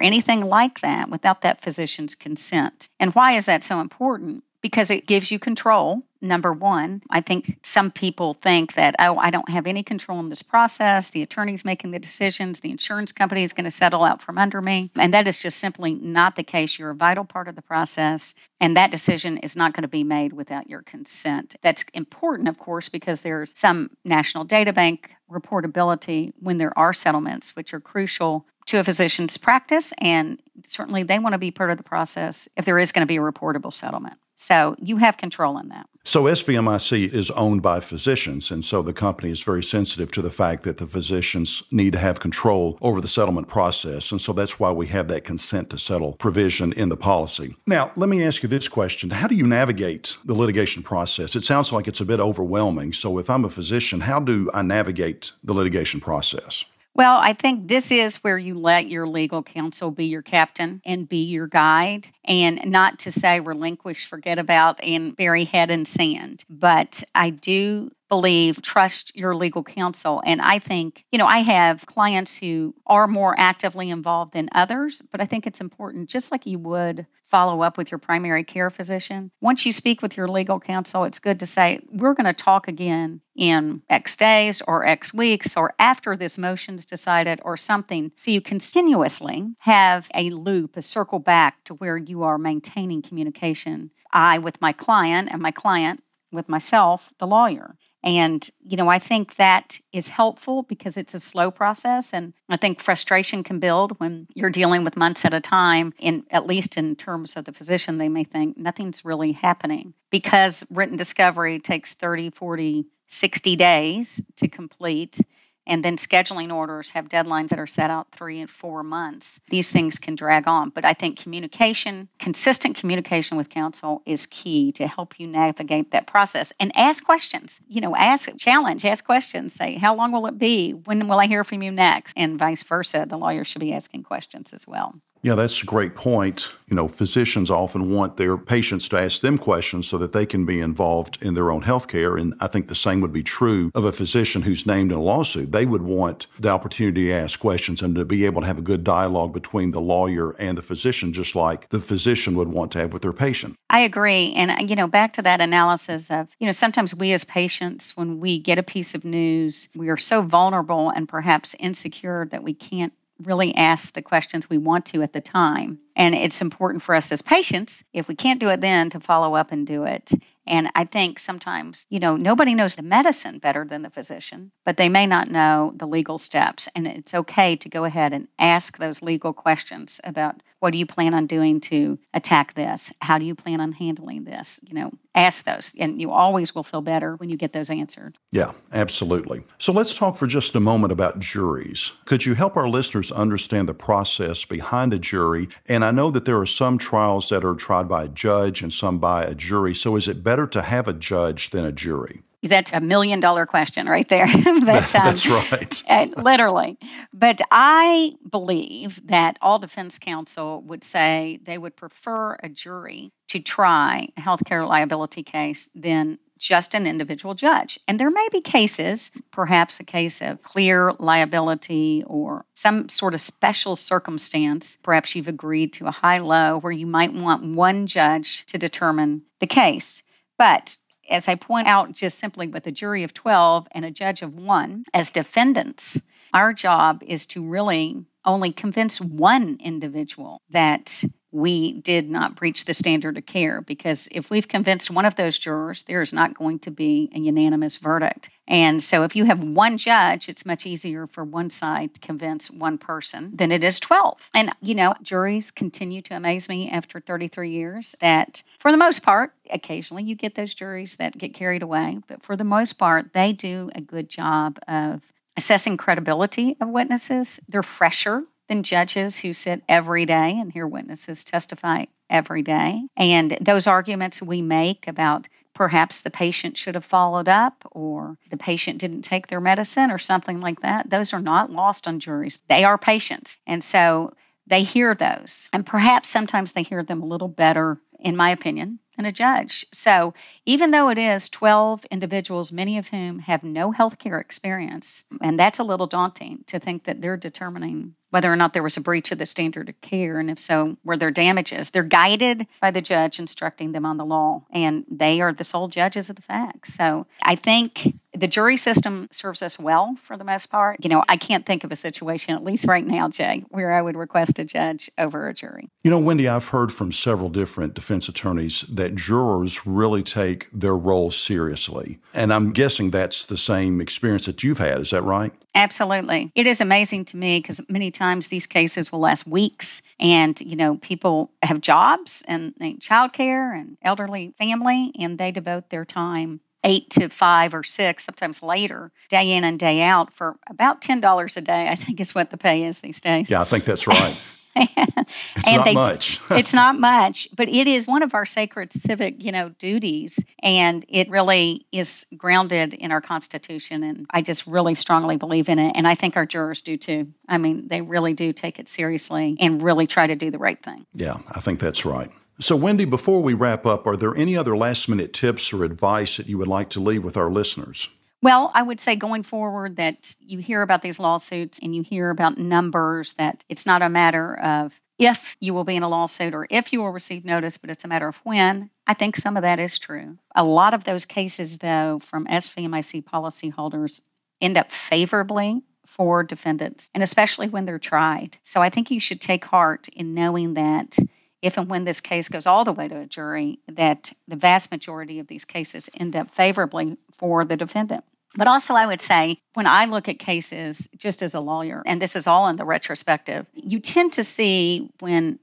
anything 0.00 0.42
like 0.42 0.80
that 0.82 1.10
without 1.10 1.40
that 1.40 1.60
physician's 1.60 2.14
consent. 2.14 2.88
And 3.00 3.12
why 3.16 3.32
is 3.32 3.46
that 3.46 3.64
so 3.64 3.80
important? 3.80 4.44
Because 4.64 4.90
it 4.90 5.06
gives 5.06 5.30
you 5.30 5.38
control 5.38 6.00
number 6.22 6.50
one. 6.50 7.02
I 7.10 7.20
think 7.20 7.58
some 7.62 7.90
people 7.90 8.32
think 8.32 8.76
that, 8.76 8.96
oh, 8.98 9.18
I 9.18 9.28
don't 9.28 9.50
have 9.50 9.66
any 9.66 9.82
control 9.82 10.20
in 10.20 10.30
this 10.30 10.40
process. 10.40 11.10
The 11.10 11.20
attorney's 11.20 11.66
making 11.66 11.90
the 11.90 11.98
decisions. 11.98 12.60
The 12.60 12.70
insurance 12.70 13.12
company 13.12 13.42
is 13.42 13.52
going 13.52 13.66
to 13.66 13.70
settle 13.70 14.04
out 14.04 14.22
from 14.22 14.38
under 14.38 14.62
me. 14.62 14.90
And 14.96 15.12
that 15.12 15.28
is 15.28 15.38
just 15.38 15.58
simply 15.58 15.92
not 15.92 16.34
the 16.34 16.44
case. 16.44 16.78
You're 16.78 16.92
a 16.92 16.94
vital 16.94 17.26
part 17.26 17.46
of 17.46 17.56
the 17.56 17.60
process. 17.60 18.34
And 18.58 18.78
that 18.78 18.90
decision 18.90 19.36
is 19.36 19.54
not 19.54 19.74
going 19.74 19.82
to 19.82 19.88
be 19.88 20.02
made 20.02 20.32
without 20.32 20.70
your 20.70 20.80
consent. 20.80 21.56
That's 21.60 21.84
important, 21.92 22.48
of 22.48 22.58
course, 22.58 22.88
because 22.88 23.20
there's 23.20 23.52
some 23.54 23.90
national 24.02 24.44
data 24.44 24.72
bank 24.72 25.14
reportability 25.30 26.32
when 26.40 26.56
there 26.56 26.72
are 26.78 26.94
settlements, 26.94 27.54
which 27.54 27.74
are 27.74 27.80
crucial 27.80 28.46
to 28.64 28.78
a 28.78 28.84
physician's 28.84 29.36
practice. 29.36 29.92
And 29.98 30.40
certainly 30.64 31.02
they 31.02 31.18
want 31.18 31.34
to 31.34 31.38
be 31.38 31.50
part 31.50 31.70
of 31.70 31.76
the 31.76 31.82
process 31.82 32.48
if 32.56 32.64
there 32.64 32.78
is 32.78 32.92
going 32.92 33.02
to 33.02 33.06
be 33.06 33.18
a 33.18 33.20
reportable 33.20 33.70
settlement. 33.70 34.18
So 34.44 34.76
you 34.78 34.98
have 34.98 35.16
control 35.16 35.56
in 35.56 35.68
that. 35.68 35.86
So 36.04 36.24
SVMIC 36.24 37.14
is 37.14 37.30
owned 37.30 37.62
by 37.62 37.80
physicians, 37.80 38.50
and 38.50 38.62
so 38.62 38.82
the 38.82 38.92
company 38.92 39.32
is 39.32 39.42
very 39.42 39.62
sensitive 39.62 40.10
to 40.12 40.20
the 40.20 40.28
fact 40.28 40.64
that 40.64 40.76
the 40.76 40.86
physicians 40.86 41.62
need 41.70 41.94
to 41.94 41.98
have 41.98 42.20
control 42.20 42.76
over 42.82 43.00
the 43.00 43.08
settlement 43.08 43.48
process. 43.48 44.12
And 44.12 44.20
so 44.20 44.34
that's 44.34 44.60
why 44.60 44.70
we 44.70 44.88
have 44.88 45.08
that 45.08 45.24
consent 45.24 45.70
to 45.70 45.78
settle 45.78 46.12
provision 46.12 46.74
in 46.74 46.90
the 46.90 46.96
policy. 46.98 47.56
Now, 47.66 47.90
let 47.96 48.10
me 48.10 48.22
ask 48.22 48.42
you 48.42 48.50
this 48.50 48.68
question 48.68 49.08
How 49.08 49.28
do 49.28 49.34
you 49.34 49.46
navigate 49.46 50.18
the 50.26 50.34
litigation 50.34 50.82
process? 50.82 51.34
It 51.34 51.44
sounds 51.44 51.72
like 51.72 51.88
it's 51.88 52.02
a 52.02 52.04
bit 52.04 52.20
overwhelming. 52.20 52.92
So 52.92 53.16
if 53.16 53.30
I'm 53.30 53.46
a 53.46 53.50
physician, 53.50 54.00
how 54.00 54.20
do 54.20 54.50
I 54.52 54.60
navigate 54.60 55.32
the 55.42 55.54
litigation 55.54 56.00
process? 56.00 56.66
Well, 56.94 57.16
I 57.16 57.32
think 57.32 57.66
this 57.68 57.90
is 57.90 58.16
where 58.16 58.38
you 58.38 58.54
let 58.54 58.88
your 58.88 59.08
legal 59.08 59.42
counsel 59.42 59.90
be 59.90 60.06
your 60.06 60.22
captain 60.22 60.80
and 60.84 61.08
be 61.08 61.24
your 61.24 61.48
guide, 61.48 62.08
and 62.24 62.60
not 62.66 63.00
to 63.00 63.12
say 63.12 63.40
relinquish, 63.40 64.06
forget 64.08 64.38
about, 64.38 64.82
and 64.82 65.16
bury 65.16 65.44
head 65.44 65.70
in 65.72 65.86
sand. 65.86 66.44
But 66.48 67.02
I 67.14 67.30
do 67.30 67.90
believe 68.08 68.60
trust 68.62 69.16
your 69.16 69.34
legal 69.34 69.64
counsel. 69.64 70.22
And 70.24 70.40
I 70.40 70.58
think, 70.58 71.04
you 71.10 71.18
know, 71.18 71.26
I 71.26 71.38
have 71.38 71.86
clients 71.86 72.36
who 72.36 72.74
are 72.86 73.06
more 73.06 73.34
actively 73.36 73.90
involved 73.90 74.32
than 74.34 74.48
others, 74.52 75.02
but 75.10 75.20
I 75.20 75.26
think 75.26 75.46
it's 75.46 75.60
important, 75.60 76.10
just 76.10 76.30
like 76.30 76.46
you 76.46 76.58
would 76.58 77.06
follow 77.30 77.62
up 77.62 77.76
with 77.76 77.90
your 77.90 77.98
primary 77.98 78.44
care 78.44 78.70
physician. 78.70 79.30
Once 79.40 79.66
you 79.66 79.72
speak 79.72 80.02
with 80.02 80.16
your 80.16 80.28
legal 80.28 80.60
counsel, 80.60 81.04
it's 81.04 81.18
good 81.18 81.40
to 81.40 81.46
say, 81.46 81.80
we're 81.90 82.14
going 82.14 82.26
to 82.26 82.32
talk 82.32 82.68
again 82.68 83.20
in 83.34 83.82
X 83.88 84.16
days 84.16 84.62
or 84.64 84.86
X 84.86 85.12
weeks 85.12 85.56
or 85.56 85.74
after 85.78 86.16
this 86.16 86.38
motion's 86.38 86.86
decided 86.86 87.40
or 87.42 87.56
something. 87.56 88.12
So 88.16 88.30
you 88.30 88.40
continuously 88.40 89.54
have 89.58 90.08
a 90.14 90.30
loop, 90.30 90.76
a 90.76 90.82
circle 90.82 91.18
back 91.18 91.64
to 91.64 91.74
where 91.74 91.96
you 91.96 92.22
are 92.22 92.38
maintaining 92.38 93.02
communication. 93.02 93.90
I 94.12 94.38
with 94.38 94.60
my 94.60 94.72
client 94.72 95.28
and 95.32 95.42
my 95.42 95.50
client 95.50 96.02
with 96.30 96.48
myself, 96.48 97.12
the 97.18 97.26
lawyer. 97.26 97.76
And, 98.04 98.48
you 98.62 98.76
know, 98.76 98.88
I 98.88 98.98
think 98.98 99.36
that 99.36 99.80
is 99.90 100.08
helpful 100.08 100.62
because 100.62 100.98
it's 100.98 101.14
a 101.14 101.20
slow 101.20 101.50
process. 101.50 102.12
And 102.12 102.34
I 102.50 102.58
think 102.58 102.82
frustration 102.82 103.42
can 103.42 103.60
build 103.60 103.98
when 103.98 104.28
you're 104.34 104.50
dealing 104.50 104.84
with 104.84 104.98
months 104.98 105.24
at 105.24 105.32
a 105.32 105.40
time, 105.40 105.94
in 105.98 106.26
at 106.30 106.46
least 106.46 106.76
in 106.76 106.96
terms 106.96 107.36
of 107.36 107.46
the 107.46 107.54
physician, 107.54 107.96
they 107.96 108.10
may 108.10 108.24
think 108.24 108.58
nothing's 108.58 109.06
really 109.06 109.32
happening 109.32 109.94
because 110.10 110.66
written 110.68 110.98
discovery 110.98 111.60
takes 111.60 111.94
30, 111.94 112.30
40, 112.30 112.84
60 113.08 113.56
days 113.56 114.20
to 114.36 114.48
complete 114.48 115.18
and 115.66 115.84
then 115.84 115.96
scheduling 115.96 116.52
orders 116.52 116.90
have 116.90 117.08
deadlines 117.08 117.48
that 117.48 117.58
are 117.58 117.66
set 117.66 117.90
out 117.90 118.08
three 118.12 118.40
and 118.40 118.50
four 118.50 118.82
months. 118.82 119.40
These 119.48 119.70
things 119.70 119.98
can 119.98 120.14
drag 120.14 120.46
on. 120.46 120.70
But 120.70 120.84
I 120.84 120.92
think 120.94 121.18
communication, 121.18 122.08
consistent 122.18 122.76
communication 122.76 123.36
with 123.36 123.48
counsel 123.48 124.02
is 124.06 124.26
key 124.26 124.72
to 124.72 124.86
help 124.86 125.18
you 125.18 125.26
navigate 125.26 125.92
that 125.92 126.06
process 126.06 126.52
and 126.60 126.72
ask 126.76 127.04
questions. 127.04 127.60
You 127.68 127.80
know, 127.80 127.96
ask, 127.96 128.28
challenge, 128.36 128.84
ask 128.84 129.04
questions. 129.04 129.54
Say, 129.54 129.74
how 129.74 129.94
long 129.94 130.12
will 130.12 130.26
it 130.26 130.38
be? 130.38 130.72
When 130.72 131.08
will 131.08 131.20
I 131.20 131.26
hear 131.26 131.44
from 131.44 131.62
you 131.62 131.70
next? 131.70 132.14
And 132.16 132.38
vice 132.38 132.62
versa. 132.62 133.06
The 133.08 133.18
lawyer 133.18 133.44
should 133.44 133.60
be 133.60 133.72
asking 133.72 134.02
questions 134.04 134.52
as 134.52 134.66
well. 134.66 134.94
Yeah, 135.24 135.36
that's 135.36 135.62
a 135.62 135.64
great 135.64 135.94
point. 135.94 136.52
You 136.68 136.76
know, 136.76 136.86
physicians 136.86 137.50
often 137.50 137.90
want 137.90 138.18
their 138.18 138.36
patients 138.36 138.90
to 138.90 138.98
ask 138.98 139.22
them 139.22 139.38
questions 139.38 139.86
so 139.86 139.96
that 139.96 140.12
they 140.12 140.26
can 140.26 140.44
be 140.44 140.60
involved 140.60 141.16
in 141.22 141.32
their 141.32 141.50
own 141.50 141.62
health 141.62 141.88
care. 141.88 142.18
And 142.18 142.34
I 142.40 142.46
think 142.46 142.68
the 142.68 142.74
same 142.74 143.00
would 143.00 143.12
be 143.12 143.22
true 143.22 143.70
of 143.74 143.86
a 143.86 143.92
physician 143.92 144.42
who's 144.42 144.66
named 144.66 144.92
in 144.92 144.98
a 144.98 145.02
lawsuit. 145.02 145.50
They 145.50 145.64
would 145.64 145.80
want 145.80 146.26
the 146.38 146.50
opportunity 146.50 147.06
to 147.06 147.12
ask 147.14 147.40
questions 147.40 147.80
and 147.80 147.94
to 147.94 148.04
be 148.04 148.26
able 148.26 148.42
to 148.42 148.46
have 148.46 148.58
a 148.58 148.62
good 148.62 148.84
dialogue 148.84 149.32
between 149.32 149.70
the 149.70 149.80
lawyer 149.80 150.32
and 150.32 150.58
the 150.58 150.62
physician, 150.62 151.14
just 151.14 151.34
like 151.34 151.70
the 151.70 151.80
physician 151.80 152.34
would 152.34 152.48
want 152.48 152.70
to 152.72 152.78
have 152.80 152.92
with 152.92 153.00
their 153.00 153.14
patient. 153.14 153.56
I 153.70 153.80
agree. 153.80 154.34
And, 154.34 154.50
uh, 154.50 154.56
you 154.60 154.76
know, 154.76 154.88
back 154.88 155.14
to 155.14 155.22
that 155.22 155.40
analysis 155.40 156.10
of, 156.10 156.28
you 156.38 156.44
know, 156.44 156.52
sometimes 156.52 156.94
we 156.94 157.14
as 157.14 157.24
patients, 157.24 157.96
when 157.96 158.20
we 158.20 158.38
get 158.38 158.58
a 158.58 158.62
piece 158.62 158.94
of 158.94 159.06
news, 159.06 159.70
we 159.74 159.88
are 159.88 159.96
so 159.96 160.20
vulnerable 160.20 160.90
and 160.90 161.08
perhaps 161.08 161.56
insecure 161.58 162.26
that 162.26 162.42
we 162.42 162.52
can't 162.52 162.92
really 163.22 163.54
ask 163.54 163.92
the 163.92 164.02
questions 164.02 164.50
we 164.50 164.58
want 164.58 164.86
to 164.86 165.02
at 165.02 165.12
the 165.12 165.20
time. 165.20 165.78
And 165.96 166.14
it's 166.14 166.40
important 166.40 166.82
for 166.82 166.94
us 166.94 167.12
as 167.12 167.22
patients, 167.22 167.84
if 167.92 168.08
we 168.08 168.16
can't 168.16 168.40
do 168.40 168.48
it 168.48 168.60
then, 168.60 168.90
to 168.90 169.00
follow 169.00 169.34
up 169.34 169.52
and 169.52 169.66
do 169.66 169.84
it. 169.84 170.10
And 170.46 170.68
I 170.74 170.84
think 170.84 171.18
sometimes, 171.18 171.86
you 171.88 172.00
know, 172.00 172.16
nobody 172.16 172.54
knows 172.54 172.76
the 172.76 172.82
medicine 172.82 173.38
better 173.38 173.64
than 173.64 173.82
the 173.82 173.90
physician, 173.90 174.50
but 174.64 174.76
they 174.76 174.88
may 174.88 175.06
not 175.06 175.30
know 175.30 175.72
the 175.74 175.86
legal 175.86 176.18
steps. 176.18 176.68
And 176.74 176.86
it's 176.86 177.14
okay 177.14 177.56
to 177.56 177.68
go 177.68 177.84
ahead 177.84 178.12
and 178.12 178.28
ask 178.38 178.76
those 178.76 179.00
legal 179.00 179.32
questions 179.32 180.00
about 180.04 180.42
what 180.58 180.72
do 180.72 180.78
you 180.78 180.86
plan 180.86 181.14
on 181.14 181.26
doing 181.26 181.60
to 181.60 181.98
attack 182.12 182.54
this? 182.54 182.92
How 183.00 183.18
do 183.18 183.24
you 183.24 183.34
plan 183.34 183.60
on 183.60 183.72
handling 183.72 184.24
this? 184.24 184.60
You 184.62 184.74
know, 184.74 184.92
ask 185.14 185.44
those, 185.44 185.72
and 185.78 186.00
you 186.00 186.10
always 186.10 186.54
will 186.54 186.64
feel 186.64 186.82
better 186.82 187.16
when 187.16 187.28
you 187.28 187.36
get 187.36 187.52
those 187.52 187.70
answered. 187.70 188.16
Yeah, 188.32 188.52
absolutely. 188.72 189.44
So 189.58 189.72
let's 189.72 189.96
talk 189.96 190.16
for 190.16 190.26
just 190.26 190.54
a 190.54 190.60
moment 190.60 190.92
about 190.92 191.18
juries. 191.18 191.92
Could 192.04 192.26
you 192.26 192.34
help 192.34 192.56
our 192.56 192.68
listeners 192.68 193.12
understand 193.12 193.68
the 193.68 193.74
process 193.74 194.44
behind 194.44 194.92
a 194.92 194.98
jury? 194.98 195.48
And 195.66 195.84
I 195.84 195.90
know 195.90 196.10
that 196.10 196.24
there 196.24 196.40
are 196.40 196.46
some 196.46 196.78
trials 196.78 197.28
that 197.28 197.44
are 197.44 197.54
tried 197.54 197.88
by 197.88 198.04
a 198.04 198.08
judge 198.08 198.62
and 198.62 198.72
some 198.72 198.98
by 198.98 199.24
a 199.24 199.34
jury. 199.34 199.74
So 199.74 199.96
is 199.96 200.08
it 200.08 200.24
better 200.24 200.46
to 200.48 200.62
have 200.62 200.88
a 200.88 200.92
judge 200.92 201.50
than 201.50 201.64
a 201.64 201.72
jury? 201.72 202.22
That's 202.48 202.72
a 202.72 202.80
million 202.80 203.20
dollar 203.20 203.46
question 203.46 203.86
right 203.86 204.08
there. 204.08 204.26
but, 204.44 204.94
um, 204.94 205.04
That's 205.04 205.26
right. 205.26 205.82
Literally. 206.16 206.78
But 207.12 207.40
I 207.50 208.12
believe 208.30 209.06
that 209.06 209.38
all 209.40 209.58
defense 209.58 209.98
counsel 209.98 210.62
would 210.62 210.84
say 210.84 211.40
they 211.44 211.58
would 211.58 211.76
prefer 211.76 212.34
a 212.42 212.48
jury 212.48 213.12
to 213.28 213.40
try 213.40 214.08
a 214.16 214.20
healthcare 214.20 214.66
liability 214.68 215.22
case 215.22 215.68
than 215.74 216.18
just 216.38 216.74
an 216.74 216.86
individual 216.86 217.34
judge. 217.34 217.78
And 217.88 217.98
there 217.98 218.10
may 218.10 218.28
be 218.30 218.42
cases, 218.42 219.10
perhaps 219.30 219.80
a 219.80 219.84
case 219.84 220.20
of 220.20 220.42
clear 220.42 220.92
liability 220.98 222.04
or 222.06 222.44
some 222.54 222.90
sort 222.90 223.14
of 223.14 223.20
special 223.22 223.76
circumstance. 223.76 224.76
Perhaps 224.82 225.14
you've 225.14 225.28
agreed 225.28 225.72
to 225.74 225.86
a 225.86 225.90
high 225.90 226.18
low 226.18 226.58
where 226.58 226.72
you 226.72 226.86
might 226.86 227.14
want 227.14 227.56
one 227.56 227.86
judge 227.86 228.44
to 228.46 228.58
determine 228.58 229.22
the 229.40 229.46
case. 229.46 230.02
But 230.36 230.76
as 231.08 231.28
I 231.28 231.34
point 231.34 231.68
out, 231.68 231.92
just 231.92 232.18
simply 232.18 232.48
with 232.48 232.66
a 232.66 232.72
jury 232.72 233.02
of 233.04 233.14
12 233.14 233.68
and 233.72 233.84
a 233.84 233.90
judge 233.90 234.22
of 234.22 234.34
one, 234.34 234.84
as 234.92 235.10
defendants, 235.10 236.00
our 236.32 236.52
job 236.52 237.02
is 237.06 237.26
to 237.26 237.48
really 237.48 238.04
only 238.24 238.52
convince 238.52 239.00
one 239.00 239.58
individual 239.60 240.40
that 240.50 241.04
we 241.34 241.72
did 241.72 242.08
not 242.08 242.36
breach 242.36 242.64
the 242.64 242.72
standard 242.72 243.18
of 243.18 243.26
care 243.26 243.60
because 243.60 244.08
if 244.12 244.30
we've 244.30 244.46
convinced 244.46 244.88
one 244.88 245.04
of 245.04 245.16
those 245.16 245.36
jurors, 245.36 245.82
there 245.82 246.00
is 246.00 246.12
not 246.12 246.38
going 246.38 246.60
to 246.60 246.70
be 246.70 247.10
a 247.12 247.18
unanimous 247.18 247.78
verdict. 247.78 248.30
And 248.46 248.80
so 248.80 249.02
if 249.02 249.16
you 249.16 249.24
have 249.24 249.42
one 249.42 249.76
judge, 249.76 250.28
it's 250.28 250.46
much 250.46 250.64
easier 250.64 251.08
for 251.08 251.24
one 251.24 251.50
side 251.50 251.92
to 251.94 252.00
convince 252.00 252.52
one 252.52 252.78
person 252.78 253.34
than 253.34 253.50
it 253.50 253.64
is 253.64 253.80
12. 253.80 254.30
And, 254.32 254.54
you 254.60 254.76
know, 254.76 254.94
juries 255.02 255.50
continue 255.50 256.02
to 256.02 256.14
amaze 256.14 256.48
me 256.48 256.70
after 256.70 257.00
33 257.00 257.50
years 257.50 257.96
that 258.00 258.44
for 258.60 258.70
the 258.70 258.78
most 258.78 259.02
part, 259.02 259.32
occasionally 259.50 260.04
you 260.04 260.14
get 260.14 260.36
those 260.36 260.54
juries 260.54 260.96
that 260.96 261.18
get 261.18 261.34
carried 261.34 261.62
away, 261.62 261.98
but 262.06 262.22
for 262.22 262.36
the 262.36 262.44
most 262.44 262.74
part, 262.74 263.12
they 263.12 263.32
do 263.32 263.70
a 263.74 263.80
good 263.80 264.08
job 264.08 264.60
of 264.68 265.02
assessing 265.36 265.76
credibility 265.78 266.56
of 266.60 266.68
witnesses. 266.68 267.40
They're 267.48 267.64
fresher 267.64 268.22
than 268.48 268.62
judges 268.62 269.18
who 269.18 269.32
sit 269.32 269.62
every 269.68 270.06
day 270.06 270.38
and 270.38 270.52
hear 270.52 270.66
witnesses 270.66 271.24
testify 271.24 271.84
every 272.10 272.42
day. 272.42 272.82
And 272.96 273.36
those 273.40 273.66
arguments 273.66 274.22
we 274.22 274.42
make 274.42 274.86
about 274.88 275.28
perhaps 275.54 276.02
the 276.02 276.10
patient 276.10 276.58
should 276.58 276.74
have 276.74 276.84
followed 276.84 277.28
up 277.28 277.66
or 277.70 278.18
the 278.30 278.36
patient 278.36 278.78
didn't 278.78 279.02
take 279.02 279.28
their 279.28 279.40
medicine 279.40 279.90
or 279.90 279.98
something 279.98 280.40
like 280.40 280.60
that, 280.60 280.90
those 280.90 281.12
are 281.12 281.20
not 281.20 281.50
lost 281.50 281.86
on 281.88 282.00
juries. 282.00 282.40
They 282.48 282.64
are 282.64 282.76
patients. 282.76 283.38
And 283.46 283.62
so 283.62 284.12
they 284.46 284.62
hear 284.62 284.94
those. 284.94 285.48
And 285.52 285.64
perhaps 285.64 286.08
sometimes 286.08 286.52
they 286.52 286.62
hear 286.62 286.82
them 286.82 287.02
a 287.02 287.06
little 287.06 287.28
better, 287.28 287.80
in 287.98 288.16
my 288.16 288.30
opinion, 288.30 288.78
than 288.96 289.06
a 289.06 289.12
judge. 289.12 289.66
So 289.72 290.14
even 290.44 290.70
though 290.70 290.90
it 290.90 290.98
is 290.98 291.28
12 291.28 291.84
individuals, 291.86 292.52
many 292.52 292.78
of 292.78 292.88
whom 292.88 293.18
have 293.20 293.42
no 293.42 293.72
healthcare 293.72 294.20
experience, 294.20 295.04
and 295.20 295.38
that's 295.38 295.58
a 295.60 295.64
little 295.64 295.86
daunting 295.86 296.44
to 296.48 296.58
think 296.58 296.84
that 296.84 297.00
they're 297.00 297.16
determining 297.16 297.94
whether 298.14 298.32
or 298.32 298.36
not 298.36 298.52
there 298.52 298.62
was 298.62 298.76
a 298.76 298.80
breach 298.80 299.10
of 299.10 299.18
the 299.18 299.26
standard 299.26 299.68
of 299.68 299.80
care, 299.80 300.20
and 300.20 300.30
if 300.30 300.38
so, 300.38 300.76
were 300.84 300.96
there 300.96 301.10
damages. 301.10 301.70
They're 301.70 301.82
guided 301.82 302.46
by 302.60 302.70
the 302.70 302.80
judge 302.80 303.18
instructing 303.18 303.72
them 303.72 303.84
on 303.84 303.96
the 303.96 304.04
law, 304.04 304.44
and 304.52 304.84
they 304.88 305.20
are 305.20 305.32
the 305.32 305.42
sole 305.42 305.66
judges 305.66 306.10
of 306.10 306.14
the 306.14 306.22
facts. 306.22 306.74
So 306.74 307.08
I 307.24 307.34
think 307.34 307.92
the 308.16 308.28
jury 308.28 308.56
system 308.56 309.08
serves 309.10 309.42
us 309.42 309.58
well 309.58 309.96
for 310.04 310.16
the 310.16 310.22
most 310.22 310.46
part. 310.46 310.84
You 310.84 310.90
know, 310.90 311.02
I 311.08 311.16
can't 311.16 311.44
think 311.44 311.64
of 311.64 311.72
a 311.72 311.76
situation, 311.76 312.36
at 312.36 312.44
least 312.44 312.66
right 312.66 312.86
now, 312.86 313.08
Jay, 313.08 313.42
where 313.48 313.72
I 313.72 313.82
would 313.82 313.96
request 313.96 314.38
a 314.38 314.44
judge 314.44 314.88
over 314.96 315.26
a 315.26 315.34
jury. 315.34 315.68
You 315.82 315.90
know, 315.90 315.98
Wendy, 315.98 316.28
I've 316.28 316.48
heard 316.50 316.72
from 316.72 316.92
several 316.92 317.30
different 317.30 317.74
defense 317.74 318.08
attorneys 318.08 318.60
that 318.60 318.94
jurors 318.94 319.66
really 319.66 320.04
take 320.04 320.48
their 320.52 320.76
role 320.76 321.10
seriously. 321.10 321.98
And 322.14 322.32
I'm 322.32 322.52
guessing 322.52 322.92
that's 322.92 323.24
the 323.24 323.36
same 323.36 323.80
experience 323.80 324.26
that 324.26 324.44
you've 324.44 324.58
had. 324.58 324.78
Is 324.78 324.90
that 324.90 325.02
right? 325.02 325.32
Absolutely. 325.54 326.32
It 326.34 326.46
is 326.46 326.60
amazing 326.60 327.04
to 327.06 327.16
me 327.16 327.38
because 327.38 327.60
many 327.68 327.90
times 327.90 328.28
these 328.28 328.46
cases 328.46 328.90
will 328.90 329.00
last 329.00 329.26
weeks 329.26 329.82
and, 330.00 330.38
you 330.40 330.56
know, 330.56 330.76
people 330.76 331.30
have 331.42 331.60
jobs 331.60 332.22
and 332.26 332.54
childcare 332.80 333.58
and 333.58 333.76
elderly 333.82 334.34
family 334.38 334.92
and 334.98 335.16
they 335.16 335.30
devote 335.30 335.70
their 335.70 335.84
time 335.84 336.40
eight 336.64 336.90
to 336.90 337.08
five 337.10 337.54
or 337.54 337.62
six, 337.62 338.04
sometimes 338.04 338.42
later, 338.42 338.90
day 339.10 339.32
in 339.32 339.44
and 339.44 339.58
day 339.58 339.82
out 339.82 340.12
for 340.12 340.36
about 340.48 340.80
$10 340.80 341.36
a 341.36 341.40
day, 341.40 341.68
I 341.68 341.74
think 341.74 342.00
is 342.00 342.14
what 342.14 342.30
the 342.30 342.38
pay 342.38 342.64
is 342.64 342.80
these 342.80 343.00
days. 343.00 343.30
Yeah, 343.30 343.42
I 343.42 343.44
think 343.44 343.66
that's 343.66 343.86
right. 343.86 344.16
it's 344.56 345.48
and 345.48 345.56
not 345.56 345.64
they, 345.64 345.74
much. 345.74 346.20
it's 346.30 346.54
not 346.54 346.78
much, 346.78 347.28
but 347.34 347.48
it 347.48 347.66
is 347.66 347.86
one 347.86 348.02
of 348.02 348.14
our 348.14 348.26
sacred 348.26 348.72
civic, 348.72 349.22
you 349.22 349.32
know, 349.32 349.48
duties, 349.58 350.18
and 350.42 350.84
it 350.88 351.08
really 351.10 351.66
is 351.72 352.06
grounded 352.16 352.74
in 352.74 352.92
our 352.92 353.00
Constitution. 353.00 353.82
And 353.82 354.06
I 354.10 354.22
just 354.22 354.46
really 354.46 354.74
strongly 354.74 355.16
believe 355.16 355.48
in 355.48 355.58
it, 355.58 355.72
and 355.76 355.86
I 355.86 355.94
think 355.94 356.16
our 356.16 356.26
jurors 356.26 356.60
do 356.60 356.76
too. 356.76 357.12
I 357.28 357.38
mean, 357.38 357.68
they 357.68 357.82
really 357.82 358.14
do 358.14 358.32
take 358.32 358.58
it 358.58 358.68
seriously 358.68 359.36
and 359.40 359.62
really 359.62 359.86
try 359.86 360.06
to 360.06 360.14
do 360.14 360.30
the 360.30 360.38
right 360.38 360.62
thing. 360.62 360.86
Yeah, 360.94 361.18
I 361.30 361.40
think 361.40 361.60
that's 361.60 361.84
right. 361.84 362.10
So, 362.40 362.56
Wendy, 362.56 362.84
before 362.84 363.22
we 363.22 363.32
wrap 363.32 363.64
up, 363.64 363.86
are 363.86 363.96
there 363.96 364.16
any 364.16 364.36
other 364.36 364.56
last 364.56 364.88
minute 364.88 365.12
tips 365.12 365.52
or 365.52 365.62
advice 365.62 366.16
that 366.16 366.28
you 366.28 366.36
would 366.38 366.48
like 366.48 366.68
to 366.70 366.80
leave 366.80 367.04
with 367.04 367.16
our 367.16 367.30
listeners? 367.30 367.88
Well, 368.24 368.50
I 368.54 368.62
would 368.62 368.80
say 368.80 368.96
going 368.96 369.22
forward 369.22 369.76
that 369.76 370.16
you 370.18 370.38
hear 370.38 370.62
about 370.62 370.80
these 370.80 370.98
lawsuits 370.98 371.58
and 371.58 371.76
you 371.76 371.82
hear 371.82 372.08
about 372.08 372.38
numbers, 372.38 373.12
that 373.18 373.44
it's 373.50 373.66
not 373.66 373.82
a 373.82 373.90
matter 373.90 374.34
of 374.34 374.72
if 374.98 375.36
you 375.40 375.52
will 375.52 375.64
be 375.64 375.76
in 375.76 375.82
a 375.82 375.90
lawsuit 375.90 376.32
or 376.32 376.46
if 376.48 376.72
you 376.72 376.80
will 376.80 376.90
receive 376.90 377.26
notice, 377.26 377.58
but 377.58 377.68
it's 377.68 377.84
a 377.84 377.88
matter 377.88 378.08
of 378.08 378.16
when. 378.24 378.70
I 378.86 378.94
think 378.94 379.16
some 379.16 379.36
of 379.36 379.42
that 379.42 379.60
is 379.60 379.78
true. 379.78 380.16
A 380.34 380.42
lot 380.42 380.72
of 380.72 380.84
those 380.84 381.04
cases, 381.04 381.58
though, 381.58 382.00
from 382.06 382.24
SVMIC 382.24 383.04
policyholders 383.04 384.00
end 384.40 384.56
up 384.56 384.72
favorably 384.72 385.62
for 385.86 386.22
defendants, 386.22 386.88
and 386.94 387.02
especially 387.02 387.50
when 387.50 387.66
they're 387.66 387.78
tried. 387.78 388.38
So 388.42 388.62
I 388.62 388.70
think 388.70 388.90
you 388.90 389.00
should 389.00 389.20
take 389.20 389.44
heart 389.44 389.88
in 389.88 390.14
knowing 390.14 390.54
that 390.54 390.96
if 391.42 391.58
and 391.58 391.68
when 391.68 391.84
this 391.84 392.00
case 392.00 392.30
goes 392.30 392.46
all 392.46 392.64
the 392.64 392.72
way 392.72 392.88
to 392.88 393.00
a 393.00 393.06
jury, 393.06 393.58
that 393.68 394.14
the 394.28 394.36
vast 394.36 394.70
majority 394.70 395.18
of 395.18 395.26
these 395.26 395.44
cases 395.44 395.90
end 395.92 396.16
up 396.16 396.30
favorably 396.30 396.96
for 397.18 397.44
the 397.44 397.58
defendant. 397.58 398.02
But 398.36 398.48
also, 398.48 398.74
I 398.74 398.86
would 398.86 399.00
say, 399.00 399.38
when 399.54 399.66
I 399.66 399.84
look 399.84 400.08
at 400.08 400.18
cases 400.18 400.88
just 400.96 401.22
as 401.22 401.34
a 401.34 401.40
lawyer, 401.40 401.82
and 401.86 402.02
this 402.02 402.16
is 402.16 402.26
all 402.26 402.48
in 402.48 402.56
the 402.56 402.64
retrospective, 402.64 403.46
you 403.54 403.80
tend 403.80 404.14
to 404.14 404.24
see 404.24 404.90
when 405.00 405.38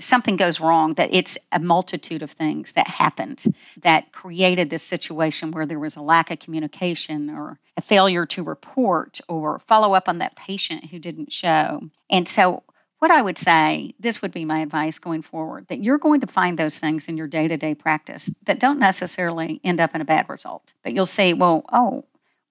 something 0.00 0.36
goes 0.36 0.60
wrong 0.60 0.94
that 0.94 1.14
it's 1.14 1.38
a 1.52 1.58
multitude 1.58 2.22
of 2.22 2.30
things 2.30 2.72
that 2.72 2.86
happened 2.86 3.44
that 3.82 4.12
created 4.12 4.68
this 4.68 4.82
situation 4.82 5.52
where 5.52 5.66
there 5.66 5.78
was 5.78 5.96
a 5.96 6.02
lack 6.02 6.30
of 6.30 6.38
communication 6.38 7.30
or 7.30 7.58
a 7.76 7.82
failure 7.82 8.26
to 8.26 8.42
report 8.42 9.20
or 9.28 9.60
follow 9.60 9.94
up 9.94 10.08
on 10.08 10.18
that 10.18 10.36
patient 10.36 10.84
who 10.84 10.98
didn't 10.98 11.32
show. 11.32 11.80
And 12.10 12.28
so, 12.28 12.62
what 12.98 13.10
I 13.10 13.20
would 13.20 13.36
say, 13.36 13.94
this 14.00 14.22
would 14.22 14.32
be 14.32 14.46
my 14.46 14.60
advice 14.60 14.98
going 14.98 15.22
forward, 15.22 15.66
that 15.68 15.82
you're 15.82 15.98
going 15.98 16.22
to 16.22 16.26
find 16.26 16.58
those 16.58 16.78
things 16.78 17.08
in 17.08 17.18
your 17.18 17.26
day 17.26 17.46
to 17.48 17.56
day 17.56 17.74
practice 17.74 18.32
that 18.44 18.60
don't 18.60 18.78
necessarily 18.78 19.60
end 19.62 19.80
up 19.80 19.94
in 19.94 20.00
a 20.00 20.06
bad 20.06 20.28
result. 20.28 20.72
But 20.82 20.94
you'll 20.94 21.04
say, 21.04 21.34
well, 21.34 21.64
oh, 21.70 22.04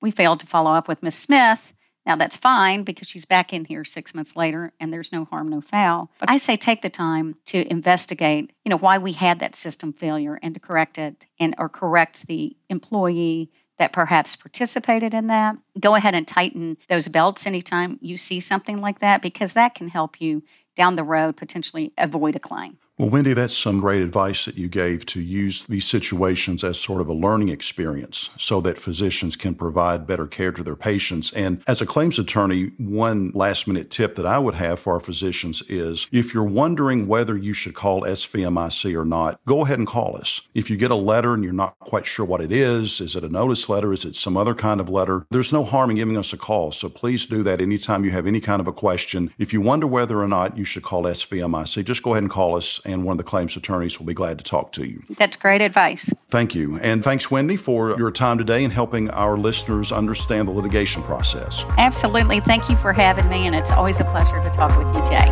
we 0.04 0.12
failed 0.12 0.42
to 0.42 0.46
follow 0.46 0.72
up 0.72 0.88
with 0.88 1.02
Miss 1.02 1.16
Smith. 1.16 1.74
Now 2.06 2.18
that's 2.18 2.36
fine 2.36 2.84
because 2.84 3.08
she's 3.08 3.24
back 3.24 3.54
in 3.54 3.64
here 3.64 3.86
six 3.86 4.14
months 4.14 4.36
later 4.36 4.74
and 4.80 4.92
there's 4.92 5.14
no 5.14 5.24
harm, 5.24 5.48
no 5.48 5.62
foul. 5.62 6.12
But 6.20 6.30
I 6.30 6.38
say 6.38 6.58
take 6.58 6.82
the 6.82 6.90
time 6.90 7.36
to 7.46 7.72
investigate, 7.72 8.52
you 8.66 8.70
know, 8.70 8.78
why 8.78 8.98
we 8.98 9.14
had 9.14 9.40
that 9.40 9.56
system 9.56 9.94
failure 9.94 10.38
and 10.44 10.54
to 10.54 10.60
correct 10.60 10.98
it 10.98 11.26
and 11.40 11.56
or 11.58 11.70
correct 11.70 12.28
the 12.28 12.56
employee 12.70 13.50
that 13.78 13.94
perhaps 13.94 14.36
participated 14.36 15.14
in 15.14 15.28
that. 15.28 15.56
Go 15.80 15.96
ahead 15.96 16.14
and 16.14 16.28
tighten 16.28 16.78
those 16.90 17.08
belts 17.08 17.48
anytime 17.48 17.98
you 18.02 18.18
see 18.18 18.42
something 18.42 18.82
like 18.82 19.00
that 19.00 19.22
because 19.22 19.54
that 19.54 19.74
can 19.74 19.88
help 19.88 20.20
you 20.20 20.44
down 20.76 20.98
the 20.98 21.04
road 21.04 21.38
potentially 21.38 21.94
avoid 21.98 22.36
a 22.36 22.40
claim. 22.40 22.78
Well, 23.00 23.10
Wendy, 23.10 23.34
that's 23.34 23.58
some 23.58 23.80
great 23.80 24.04
advice 24.04 24.46
that 24.46 24.56
you 24.56 24.68
gave 24.68 25.04
to 25.08 25.20
use 25.20 25.66
these 25.66 25.86
situations 25.86 26.64
as 26.64 26.80
sort 26.80 27.02
of 27.02 27.08
a 27.08 27.14
learning 27.14 27.50
experience 27.50 28.30
so 28.38 28.62
that 28.62 28.78
physicians 28.78 29.36
can 29.36 29.56
provide 29.56 30.06
better 30.06 30.28
care 30.28 30.52
to 30.52 30.62
their 30.62 30.76
patients. 30.76 31.34
And 31.34 31.64
as 31.66 31.82
a 31.82 31.88
claims 31.88 32.20
attorney, 32.20 32.70
one 32.78 33.32
last 33.34 33.68
minute 33.68 33.90
tip 33.90 34.14
that 34.14 34.28
I 34.28 34.38
would 34.38 34.54
have 34.54 34.80
for 34.80 34.94
our 34.94 35.00
physicians 35.00 35.64
is 35.64 36.08
if 36.12 36.36
you're 36.36 36.44
wondering 36.44 37.08
whether 37.08 37.36
you 37.36 37.52
should 37.52 37.74
call 37.74 38.04
SVMIC 38.04 38.96
or 38.96 39.06
not, 39.06 39.40
go 39.48 39.64
ahead 39.64 39.80
and 39.80 39.88
call 39.88 40.16
us. 40.16 40.48
If 40.54 40.70
you 40.70 40.78
get 40.78 40.92
a 40.92 40.96
letter 40.96 41.34
and 41.34 41.44
you're 41.44 41.52
not 41.52 41.80
quite 41.80 42.06
sure 42.06 42.28
what 42.28 42.42
it 42.42 42.52
is, 42.52 43.02
is 43.02 43.16
it 43.16 43.24
a 43.24 43.30
notice 43.30 43.68
letter? 43.70 43.92
Is 43.92 44.06
it 44.06 44.14
some 44.14 44.38
other 44.38 44.54
kind 44.54 44.80
of 44.80 44.88
letter? 44.88 45.26
There's 45.32 45.52
no 45.52 45.64
harm 45.64 45.90
in 45.90 45.96
giving 45.96 46.16
us 46.16 46.32
a 46.32 46.38
call. 46.38 46.72
So 46.72 46.90
please 46.90 47.26
do 47.26 47.42
that 47.42 47.60
anytime 47.60 48.06
you 48.06 48.12
have 48.12 48.28
any 48.28 48.40
kind 48.40 48.60
of 48.60 48.68
a 48.68 48.72
question. 48.72 49.34
If 49.40 49.52
you 49.52 49.62
wonder 49.62 49.88
whether 49.88 50.22
or 50.22 50.28
not 50.28 50.60
you 50.60 50.64
should 50.64 50.84
call 50.84 51.06
SVMIC, 51.06 51.86
just 51.86 52.04
go 52.04 52.12
ahead 52.12 52.22
and 52.22 52.32
call 52.32 52.56
us 52.56 52.83
and 52.86 53.04
one 53.04 53.14
of 53.14 53.18
the 53.18 53.24
claims 53.24 53.56
attorneys 53.56 54.00
will 54.00 54.06
be 54.06 54.14
glad 54.14 54.38
to 54.38 54.44
talk 54.44 54.72
to 54.74 54.88
you. 54.88 55.04
That's 55.18 55.36
great 55.36 55.62
advice. 55.62 56.10
Thank 56.30 56.56
you. 56.56 56.78
And 56.80 57.04
thanks, 57.04 57.30
Wendy, 57.32 57.58
for 57.58 57.98
your 57.98 58.12
time 58.12 58.38
today 58.38 58.64
and 58.64 58.74
helping 58.74 59.10
our 59.12 59.38
listeners 59.38 59.92
understand 59.92 60.48
the 60.48 60.54
litigation 60.54 61.04
process. 61.04 61.66
Absolutely. 61.78 62.40
Thank 62.42 62.70
you 62.70 62.78
for 62.78 62.94
having 62.94 63.30
me, 63.30 63.48
and 63.48 63.56
it's 63.56 63.72
always 63.72 64.00
a 64.00 64.06
pleasure 64.06 64.42
to 64.42 64.50
talk 64.50 64.78
with 64.78 64.88
you, 64.96 65.04
Jay. 65.10 65.30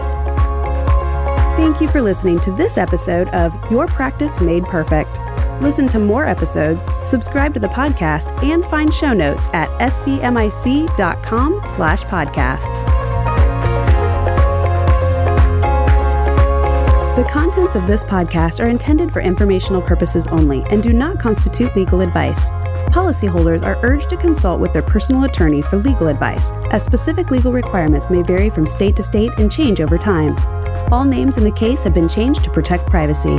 Thank 1.57 1.81
you 1.81 1.89
for 1.89 2.01
listening 2.01 2.39
to 2.41 2.51
this 2.51 2.77
episode 2.77 3.27
of 3.29 3.53
Your 3.71 3.85
Practice 3.87 4.39
Made 4.41 4.63
Perfect. 4.63 5.19
Listen 5.61 5.87
to 5.89 5.99
more 5.99 6.25
episodes, 6.25 6.87
subscribe 7.03 7.53
to 7.53 7.59
the 7.59 7.67
podcast, 7.67 8.41
and 8.43 8.65
find 8.65 8.91
show 8.91 9.13
notes 9.13 9.49
at 9.53 9.69
svmic.com 9.79 11.61
slash 11.65 12.03
podcast. 12.05 13.00
The 17.17 17.27
contents 17.29 17.75
of 17.75 17.87
this 17.87 18.05
podcast 18.05 18.63
are 18.63 18.69
intended 18.69 19.11
for 19.11 19.19
informational 19.19 19.81
purposes 19.81 20.27
only 20.27 20.63
and 20.69 20.81
do 20.81 20.93
not 20.93 21.19
constitute 21.19 21.75
legal 21.75 21.99
advice. 21.99 22.53
Policyholders 22.93 23.63
are 23.63 23.77
urged 23.83 24.07
to 24.11 24.15
consult 24.15 24.61
with 24.61 24.71
their 24.71 24.81
personal 24.81 25.25
attorney 25.25 25.61
for 25.61 25.75
legal 25.75 26.07
advice, 26.07 26.51
as 26.71 26.85
specific 26.85 27.29
legal 27.29 27.51
requirements 27.51 28.09
may 28.09 28.21
vary 28.21 28.49
from 28.49 28.65
state 28.65 28.95
to 28.95 29.03
state 29.03 29.31
and 29.39 29.51
change 29.51 29.81
over 29.81 29.97
time. 29.97 30.37
All 30.89 31.03
names 31.03 31.37
in 31.37 31.43
the 31.43 31.51
case 31.51 31.83
have 31.83 31.93
been 31.93 32.07
changed 32.07 32.45
to 32.45 32.49
protect 32.49 32.89
privacy. 32.89 33.37